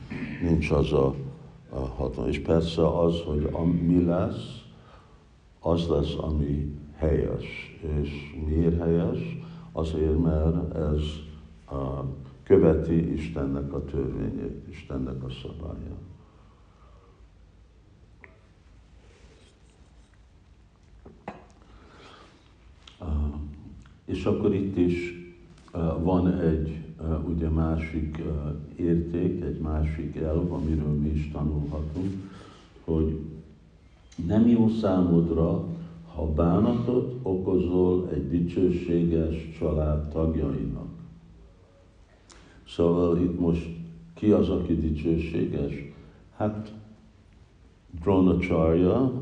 [0.42, 1.16] nincs az a,
[1.70, 2.30] a hatalom.
[2.30, 4.66] És persze az, hogy a, mi lesz,
[5.60, 7.80] az lesz, ami helyes.
[8.02, 8.10] És
[8.46, 9.38] miért helyes?
[9.72, 11.02] Azért, mert ez
[11.78, 12.04] a,
[12.44, 16.11] követi Istennek a törvényét, Istennek a szabályát.
[24.06, 25.20] És akkor itt is
[26.04, 26.80] van egy
[27.28, 28.22] ugye másik
[28.76, 32.14] érték, egy másik elv, amiről mi is tanulhatunk,
[32.84, 33.20] hogy
[34.28, 35.66] nem jó számodra,
[36.16, 40.90] ha bánatot okozol egy dicsőséges család tagjainak.
[42.68, 43.70] Szóval itt most
[44.14, 45.74] ki az, aki dicsőséges?
[46.36, 46.74] Hát
[48.02, 49.22] Dronacharya,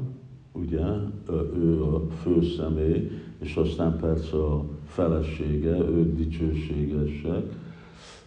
[0.52, 0.86] ugye,
[1.56, 3.10] ő a fő személy,
[3.40, 7.54] és aztán persze a felesége, ők dicsőségesek,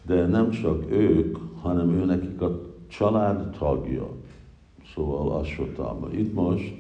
[0.03, 4.09] de nem csak ők, hanem ő nekik a család tagja.
[4.95, 6.09] Szóval Asvatama.
[6.11, 6.75] Itt most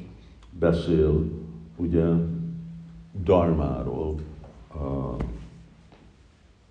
[0.58, 1.24] beszél
[1.76, 2.06] ugye
[3.24, 4.14] Darmáról,
[4.74, 5.16] a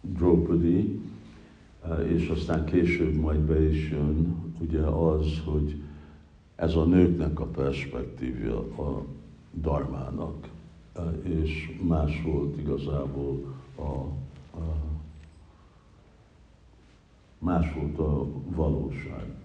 [0.01, 0.99] Draupadi,
[2.07, 5.81] és aztán később majd be is jön ugye az, hogy
[6.55, 9.03] ez a nőknek a perspektívja a
[9.61, 10.47] darmának,
[11.23, 13.81] és más volt igazából a,
[14.57, 14.91] a
[17.37, 18.25] más volt a
[18.55, 19.35] valóság.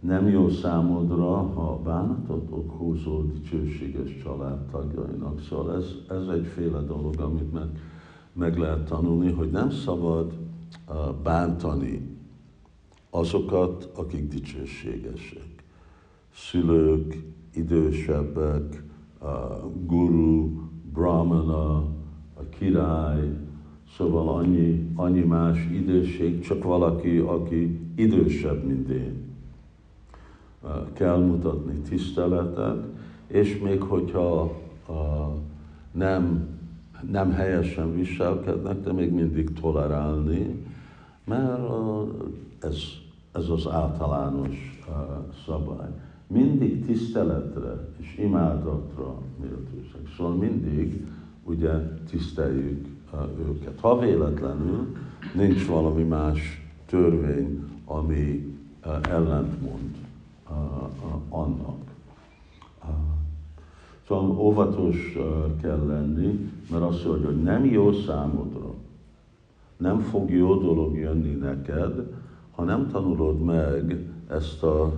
[0.00, 5.40] Nem jó számodra, ha bánatot okozol dicsőséges családtagjainak.
[5.40, 7.68] Szóval ez, ez egyféle dolog, amit meg,
[8.32, 10.32] meg lehet tanulni, hogy nem szabad
[11.22, 12.18] bántani
[13.10, 15.64] azokat, akik dicsőségesek.
[16.34, 17.22] Szülők,
[17.54, 18.84] idősebbek,
[19.86, 20.50] guru,
[20.92, 21.76] brahmana,
[22.34, 23.46] a király,
[23.96, 29.34] Szóval annyi, annyi más időség, csak valaki, aki idősebb, mint én.
[30.92, 32.84] Kell mutatni tiszteletet,
[33.26, 34.52] és még hogyha
[35.92, 36.48] nem,
[37.10, 40.64] nem helyesen viselkednek, de még mindig tolerálni,
[41.24, 41.68] mert
[42.60, 42.76] ez,
[43.32, 44.82] ez az általános
[45.46, 45.90] szabály.
[46.26, 50.00] Mindig tiszteletre és imádatra méltóság.
[50.16, 51.06] Szóval mindig
[51.44, 51.72] ugye
[52.10, 52.86] tiszteljük
[53.48, 53.80] őket.
[53.80, 54.96] Ha véletlenül
[55.34, 58.56] nincs valami más törvény, ami
[59.02, 59.96] ellentmond
[61.28, 61.84] annak.
[64.08, 65.16] Szóval óvatos
[65.62, 68.74] kell lenni, mert azt mondja, hogy nem jó számodra,
[69.76, 72.12] nem fog jó dolog jönni neked,
[72.50, 74.92] ha nem tanulod meg ezt a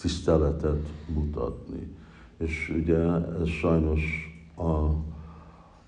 [0.00, 1.96] tiszteletet mutatni.
[2.38, 2.98] És ugye
[3.40, 4.02] ez sajnos
[4.56, 5.06] a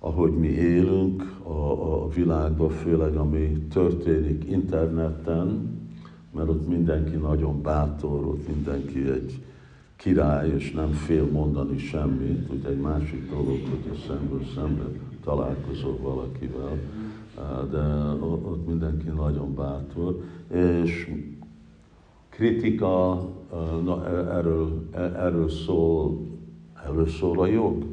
[0.01, 5.79] ahogy mi élünk a, a világban, főleg ami történik interneten,
[6.35, 9.43] mert ott mindenki nagyon bátor, ott mindenki egy
[9.97, 12.53] király, és nem fél mondani semmit.
[12.53, 16.79] Ugye egy másik dolog, hogy a szemből szemben találkozol valakivel,
[17.71, 17.85] de
[18.25, 21.11] ott mindenki nagyon bátor, és
[22.41, 23.23] kritika,
[23.85, 26.19] na, erről, erről szól,
[26.87, 27.85] erről szól a jog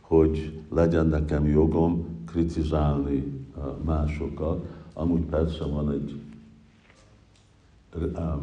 [0.00, 3.46] hogy legyen nekem jogom kritizálni
[3.84, 4.64] másokat.
[4.92, 6.20] Amúgy persze van egy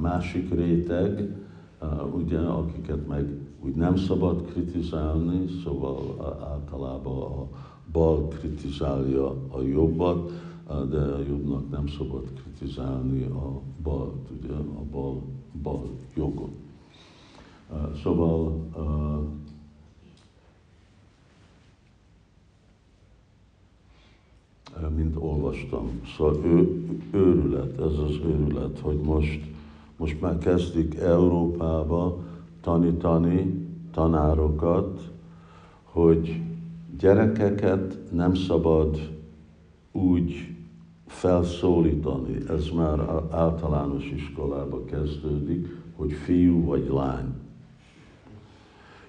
[0.01, 1.35] másik réteg,
[2.15, 5.99] ugye, akiket meg úgy nem szabad kritizálni, szóval
[6.49, 7.47] általában a
[7.91, 10.31] bal kritizálja a jobbat,
[10.89, 12.50] de a jobbnak nem szabad kritizálni
[13.25, 15.21] a balt, ugye, a bal,
[15.61, 16.51] bal jogot.
[18.03, 18.69] Szóval
[24.95, 26.01] mint olvastam.
[26.17, 29.39] Szóval ő, őrület, ez az őrület, hogy most,
[29.97, 32.17] most már kezdik Európába
[32.61, 35.11] tanítani tanárokat,
[35.83, 36.41] hogy
[36.99, 39.19] gyerekeket nem szabad
[39.91, 40.55] úgy
[41.11, 42.99] felszólítani, ez már
[43.31, 47.33] általános iskolába kezdődik, hogy fiú vagy lány.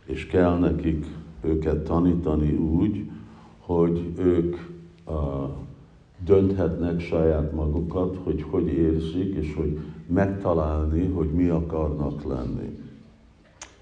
[0.04, 1.06] És kell nekik
[1.40, 3.10] őket tanítani úgy,
[3.58, 4.56] hogy ők
[6.24, 12.78] dönthetnek saját magukat, hogy hogy érzik, és hogy megtalálni, hogy mi akarnak lenni.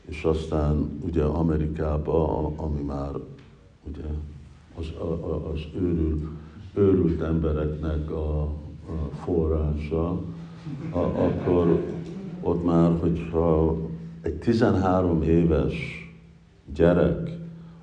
[0.06, 3.10] És aztán ugye Amerikában, ami már
[3.88, 4.04] ugye
[4.78, 4.92] az,
[5.52, 6.24] az őrült,
[6.74, 10.08] őrült embereknek a, a forrása,
[10.90, 11.84] a, akkor
[12.40, 13.76] ott már, hogyha
[14.20, 15.74] egy 13 éves
[16.74, 17.38] gyerek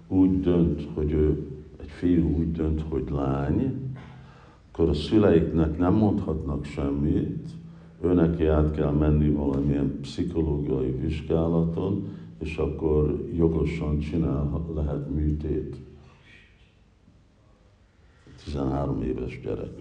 [0.07, 1.47] úgy dönt, hogy ő,
[1.81, 3.87] egy fiú úgy dönt, hogy lány,
[4.71, 7.49] akkor a szüleiknek nem mondhatnak semmit,
[8.03, 12.07] őnek át kell menni valamilyen pszichológiai vizsgálaton,
[12.39, 15.86] és akkor jogosan csinál lehet műtét.
[18.51, 19.71] 13 éves gyerek.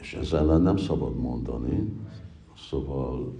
[0.00, 1.92] És ezzel ellen nem szabad mondani,
[2.68, 3.32] szóval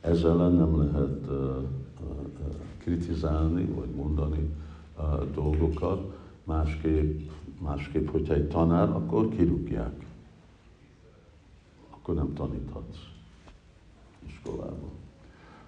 [0.00, 1.62] ezzel ellen nem lehet uh,
[2.00, 4.50] uh, kritizálni, vagy mondani
[4.98, 10.06] uh, dolgokat, másképp, másképp, hogyha egy tanár, akkor kirúgják.
[11.90, 12.98] Akkor nem taníthatsz
[14.26, 14.90] iskolában.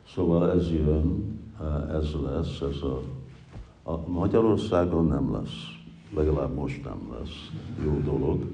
[0.06, 1.38] Szóval ez jön,
[1.88, 3.02] ez lesz, ez a,
[3.86, 5.74] a Magyarországon nem lesz,
[6.14, 7.50] legalább most nem lesz
[7.84, 8.44] jó dolog,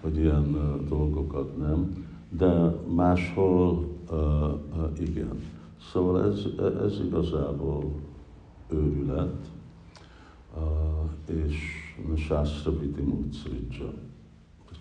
[0.00, 0.56] hogy ilyen
[0.88, 5.40] dolgokat nem, de máshol uh, uh, igen.
[5.92, 6.46] Szóval ez,
[6.82, 7.92] ez igazából
[8.68, 9.50] őrület,
[10.56, 11.56] uh, és
[12.16, 13.04] Sászra Viti.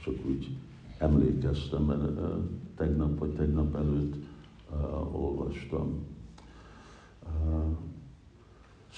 [0.04, 0.58] Csak úgy
[0.98, 2.28] emlékeztem, mert uh,
[2.76, 4.16] tegnap vagy tegnap előtt
[4.72, 6.06] uh, olvastam.
[7.24, 7.78] Uh,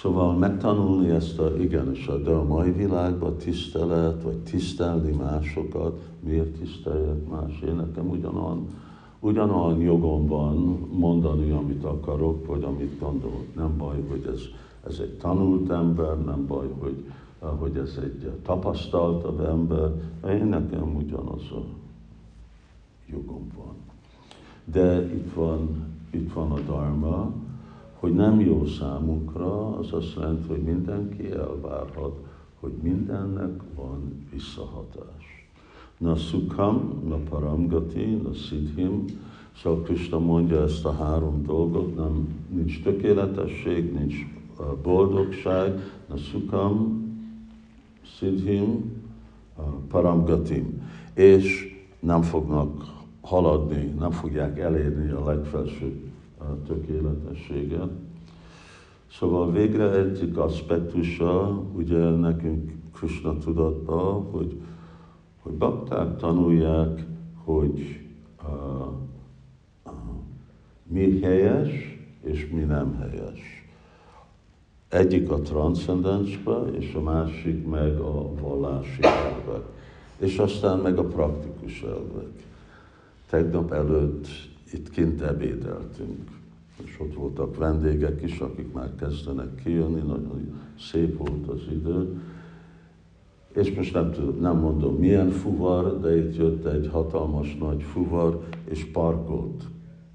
[0.01, 5.99] Szóval megtanulni ezt a, igen, és a, de a mai világban tisztelet, vagy tisztelni másokat,
[6.19, 7.61] miért tiszteljek más?
[7.67, 8.67] Én nekem ugyanolyan,
[9.19, 10.55] ugyanolyan jogom van
[10.91, 13.55] mondani, amit akarok, vagy amit gondolok.
[13.55, 14.41] Nem baj, hogy ez,
[14.87, 17.05] ez egy tanult ember, nem baj, hogy,
[17.39, 19.91] hogy ez egy tapasztaltabb ember.
[20.29, 21.63] Én nekem ugyanaz a
[23.09, 23.75] jogom van.
[24.63, 27.31] De itt van, itt van a dharma,
[27.99, 32.15] hogy nem jó számunkra, az azt jelenti, hogy mindenki elvárhat,
[32.59, 35.47] hogy mindennek van visszahatás.
[35.97, 39.05] Na szukham, na paramgati, na siddhim,
[39.55, 44.15] szóval Krishna mondja ezt a három dolgot, nem, nincs tökéletesség, nincs
[44.83, 45.79] boldogság,
[46.09, 47.05] na szukham,
[48.01, 48.95] siddhim,
[49.87, 56.06] paramgatim, és nem fognak haladni, nem fogják elérni a legfelsőbb
[56.67, 57.89] tökéletességet.
[59.11, 64.61] Szóval végre egyik aspektusa, ugye nekünk Krishna tudatba, hogy,
[65.41, 67.05] hogy bakták tanulják,
[67.43, 67.99] hogy
[68.43, 68.87] uh,
[69.85, 69.91] uh,
[70.83, 73.65] mi helyes és mi nem helyes.
[74.89, 79.63] Egyik a transzcendensbe, és a másik meg a vallási elvek.
[80.17, 82.45] És aztán meg a praktikus elvek.
[83.29, 84.27] Tegnap előtt
[84.73, 86.29] itt kint ebédeltünk,
[86.83, 92.21] és ott voltak vendégek is, akik már kezdenek kijönni, nagyon szép volt az idő,
[93.53, 98.47] és most nem, tudom, nem mondom milyen fuvar, de itt jött egy hatalmas nagy fuvar,
[98.63, 99.63] és parkolt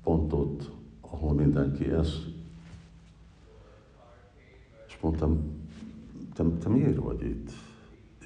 [0.02, 2.34] pont ott, ahol mindenki eszik.
[4.86, 5.40] És mondtam,
[6.34, 7.50] te, te miért vagy itt?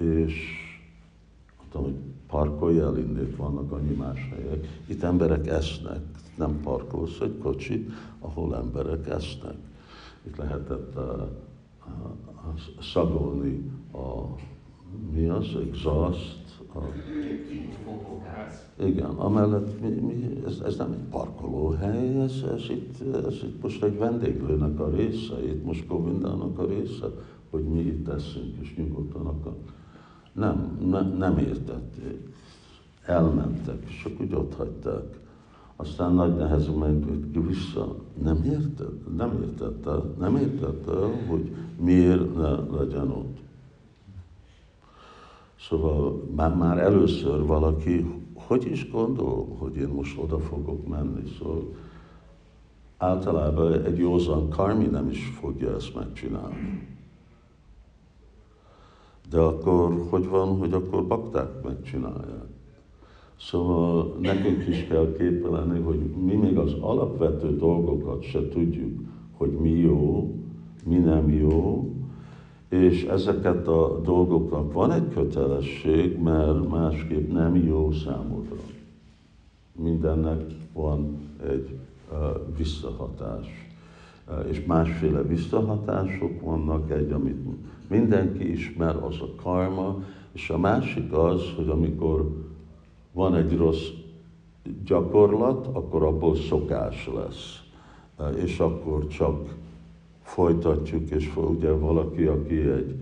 [0.00, 0.34] És
[1.58, 1.94] mondtam, hogy
[2.26, 4.66] parkolj el, innét vannak annyi más helyek.
[4.86, 6.00] Itt emberek esznek,
[6.36, 9.56] nem parkolsz egy kocsit, ahol emberek esznek.
[10.26, 11.02] Itt lehetett uh,
[11.86, 14.36] uh, szagolni a,
[15.12, 16.78] mi az, exhaust, a,
[18.84, 23.82] igen, amellett mi, mi, ez, ez nem egy parkolóhely, ez, ez, itt, ez itt most
[23.82, 27.06] egy vendéglőnek a része, itt most Govindának a része,
[27.50, 29.56] hogy mi itt teszünk és nyugodtan akar.
[30.36, 32.34] Nem, ne, nem értették.
[33.04, 35.20] Elmentek, és csak úgy ott hagyták.
[35.76, 37.06] Aztán nagy nehezen ment
[37.46, 37.96] vissza.
[38.22, 39.16] Nem érted?
[39.16, 40.92] Nem értette, nem értette,
[41.28, 43.38] hogy miért ne legyen ott.
[45.60, 51.22] Szóval már, már először valaki, hogy is gondol, hogy én most oda fogok menni.
[51.38, 51.62] Szóval
[52.96, 56.95] általában egy józan karmi nem is fogja ezt megcsinálni.
[59.30, 62.46] De akkor hogy van, hogy akkor bakták megcsinálják?
[63.38, 69.00] Szóval nekünk is kell képelni, hogy mi még az alapvető dolgokat se tudjuk,
[69.36, 70.34] hogy mi jó,
[70.84, 71.90] mi nem jó,
[72.68, 78.56] és ezeket a dolgoknak van egy kötelesség, mert másképp nem jó számodra.
[79.72, 80.40] Mindennek
[80.72, 81.78] van egy
[82.12, 82.18] uh,
[82.56, 83.65] visszahatás.
[84.50, 87.36] És másféle visszahatások vannak, egy, amit
[87.88, 90.02] mindenki ismer, az a karma,
[90.32, 92.44] és a másik az, hogy amikor
[93.12, 93.88] van egy rossz
[94.84, 97.60] gyakorlat, akkor abból szokás lesz.
[98.36, 99.54] És akkor csak
[100.22, 102.94] folytatjuk, és ugye valaki, aki egy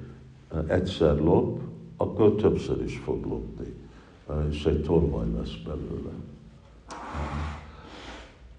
[0.67, 1.61] egyszer lop,
[1.97, 3.75] akkor többször is fog lopni,
[4.51, 6.11] és egy tolvaj lesz belőle.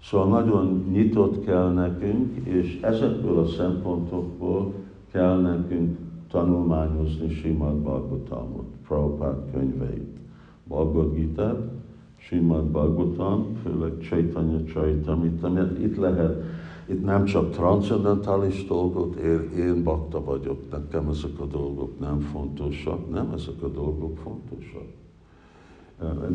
[0.10, 4.74] Szóval nagyon nyitott kell nekünk, és ezekből a szempontokból
[5.12, 5.98] kell nekünk
[6.30, 10.18] tanulmányozni Simad Bhagavatamot, Prabhupád könyveit.
[10.64, 11.72] Bhagavad Gita,
[12.16, 16.44] Simad Bhagavatam, főleg Chaitanya Chaitamita, itt lehet,
[16.86, 23.12] itt nem csak transzendentális dolgok, én, én bakta vagyok, nekem ezek a dolgok nem fontosak,
[23.12, 24.88] nem ezek a dolgok fontosak.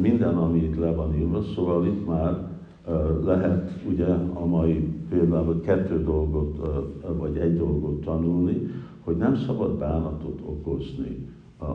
[0.01, 2.59] Minden, ami itt le van írva, szóval itt már
[3.25, 6.57] lehet ugye a mai például kettő dolgot,
[7.19, 8.71] vagy egy dolgot tanulni,
[9.05, 11.29] hogy nem szabad bánatot okozni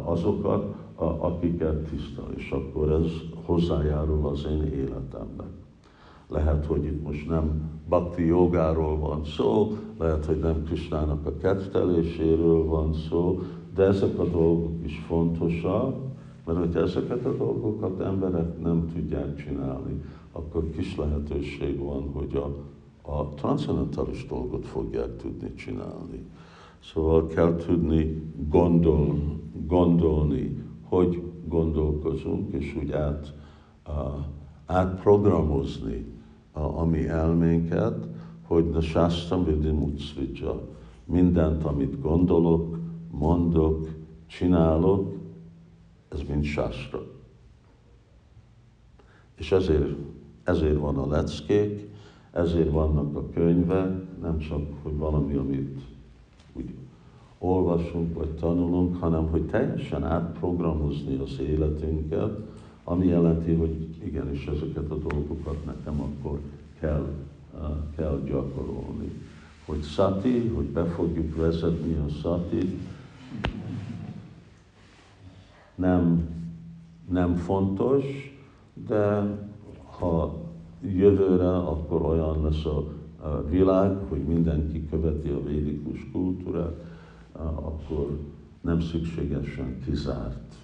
[0.04, 3.12] azokat, akiket tiszta, és akkor ez
[3.46, 5.48] hozzájárul az én életemnek.
[6.30, 12.66] Lehet, hogy itt most nem bhakti jogáról van szó, lehet, hogy nem Krisnának a ketteléséről
[12.66, 13.40] van szó,
[13.76, 15.96] de ezek a dolgok is fontosak,
[16.46, 22.56] mert hogyha ezeket a dolgokat emberek nem tudják csinálni, akkor kis lehetőség van, hogy a,
[23.12, 26.26] a transzendentális dolgot fogják tudni csinálni.
[26.80, 29.18] Szóval kell tudni gondol,
[29.68, 33.34] gondolni, hogy gondolkozunk, és úgy át,
[33.88, 33.94] uh,
[34.66, 36.06] átprogramozni
[36.52, 38.08] a, a mi elménket,
[38.48, 40.62] hogy a Shastam Vidimutsvija,
[41.06, 42.78] mindent, amit gondolok,
[43.12, 43.88] mondok,
[44.26, 45.15] csinálok,
[46.16, 47.04] ez mind Shastra.
[49.36, 49.96] És ezért,
[50.44, 51.90] ezért van a leckék,
[52.32, 55.80] ezért vannak a könyvek, nem csak, hogy valami, amit
[56.54, 56.74] úgy
[57.38, 62.40] olvasunk vagy tanulunk, hanem hogy teljesen átprogramozni az életünket,
[62.84, 66.40] ami jelenti, hogy igenis ezeket a dolgokat nekem akkor
[66.80, 67.08] kell,
[67.96, 69.12] kell gyakorolni.
[69.66, 72.80] Hogy szati, hogy be fogjuk vezetni a szati,
[75.76, 76.30] nem,
[77.10, 78.04] nem fontos,
[78.88, 79.24] de
[80.00, 80.36] ha
[80.82, 82.94] jövőre, akkor olyan lesz a,
[83.50, 86.84] világ, hogy mindenki követi a védikus kultúrát,
[87.56, 88.20] akkor
[88.62, 90.56] nem szükségesen kizárt,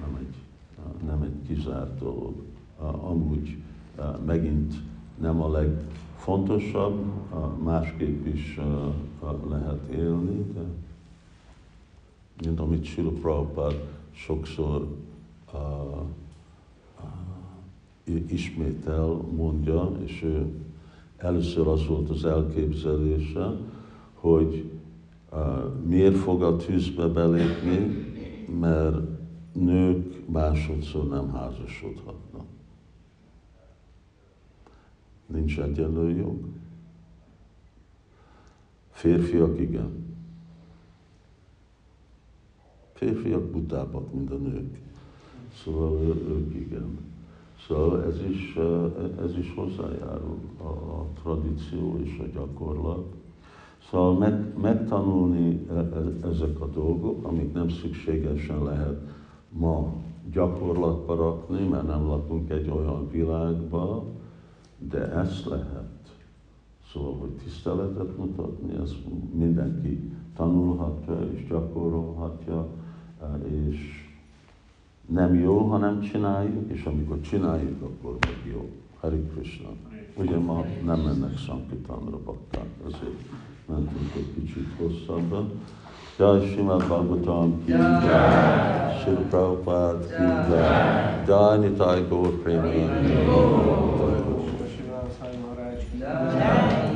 [0.00, 0.34] nem egy,
[1.06, 2.34] nem egy kizárt dolog.
[3.00, 3.56] Amúgy
[4.26, 4.74] megint
[5.20, 7.04] nem a legfontosabb,
[7.62, 8.60] másképp is
[9.48, 10.60] lehet élni, de
[12.44, 13.74] mint amit Sila Prabhupád
[14.10, 14.88] sokszor
[15.52, 15.60] uh,
[18.06, 20.46] uh, ismétel, mondja, és ő
[21.16, 23.56] először az volt az elképzelése,
[24.14, 24.70] hogy
[25.32, 28.06] uh, miért fog a tűzbe belépni,
[28.60, 28.96] mert
[29.52, 32.46] nők másodszor nem házasodhatnak.
[35.26, 36.38] Nincs egyenlő jog.
[38.90, 40.07] Férfiak igen.
[42.98, 44.78] Férfiak butábbak, mint a nők.
[45.64, 46.98] Szóval ők igen.
[47.66, 48.58] Szóval ez is,
[49.24, 53.14] ez is hozzájárul a, a tradíció és a gyakorlat.
[53.90, 59.00] Szóval meg, megtanulni e, e, ezek a dolgok, amik nem szükségesen lehet
[59.48, 59.92] ma
[60.32, 64.04] gyakorlatba rakni, mert nem lakunk egy olyan világban,
[64.78, 65.98] de ezt lehet.
[66.92, 68.96] Szóval, hogy tiszteletet mutatni, ezt
[69.34, 72.66] mindenki tanulhatja és gyakorolhatja,
[73.44, 74.06] és
[75.06, 78.70] nem jó, ha nem csináljuk, és amikor csináljuk, akkor meg jó.
[79.00, 79.68] Hari Krishna.
[80.14, 83.20] Ugye ma nem mennek Sankitánra bakták, ezért
[83.66, 85.50] mentünk egy kicsit hosszabban.
[86.18, 93.12] Jai Srimad Bhagavatam ki jai, Sri Prabhupada ki jai, Jai Nitai Gaur Premanandi.
[95.98, 96.87] Jai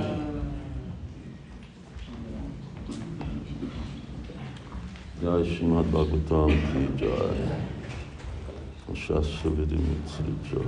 [5.23, 7.43] Srimad Bhagavatam ki jai.
[8.93, 10.63] Shastra Vidimitsrija.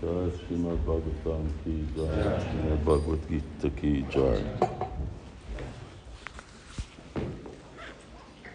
[0.00, 4.85] Jai Srimad Bhagavatam ki jai, Srimad Bhagavad Gita ki jai.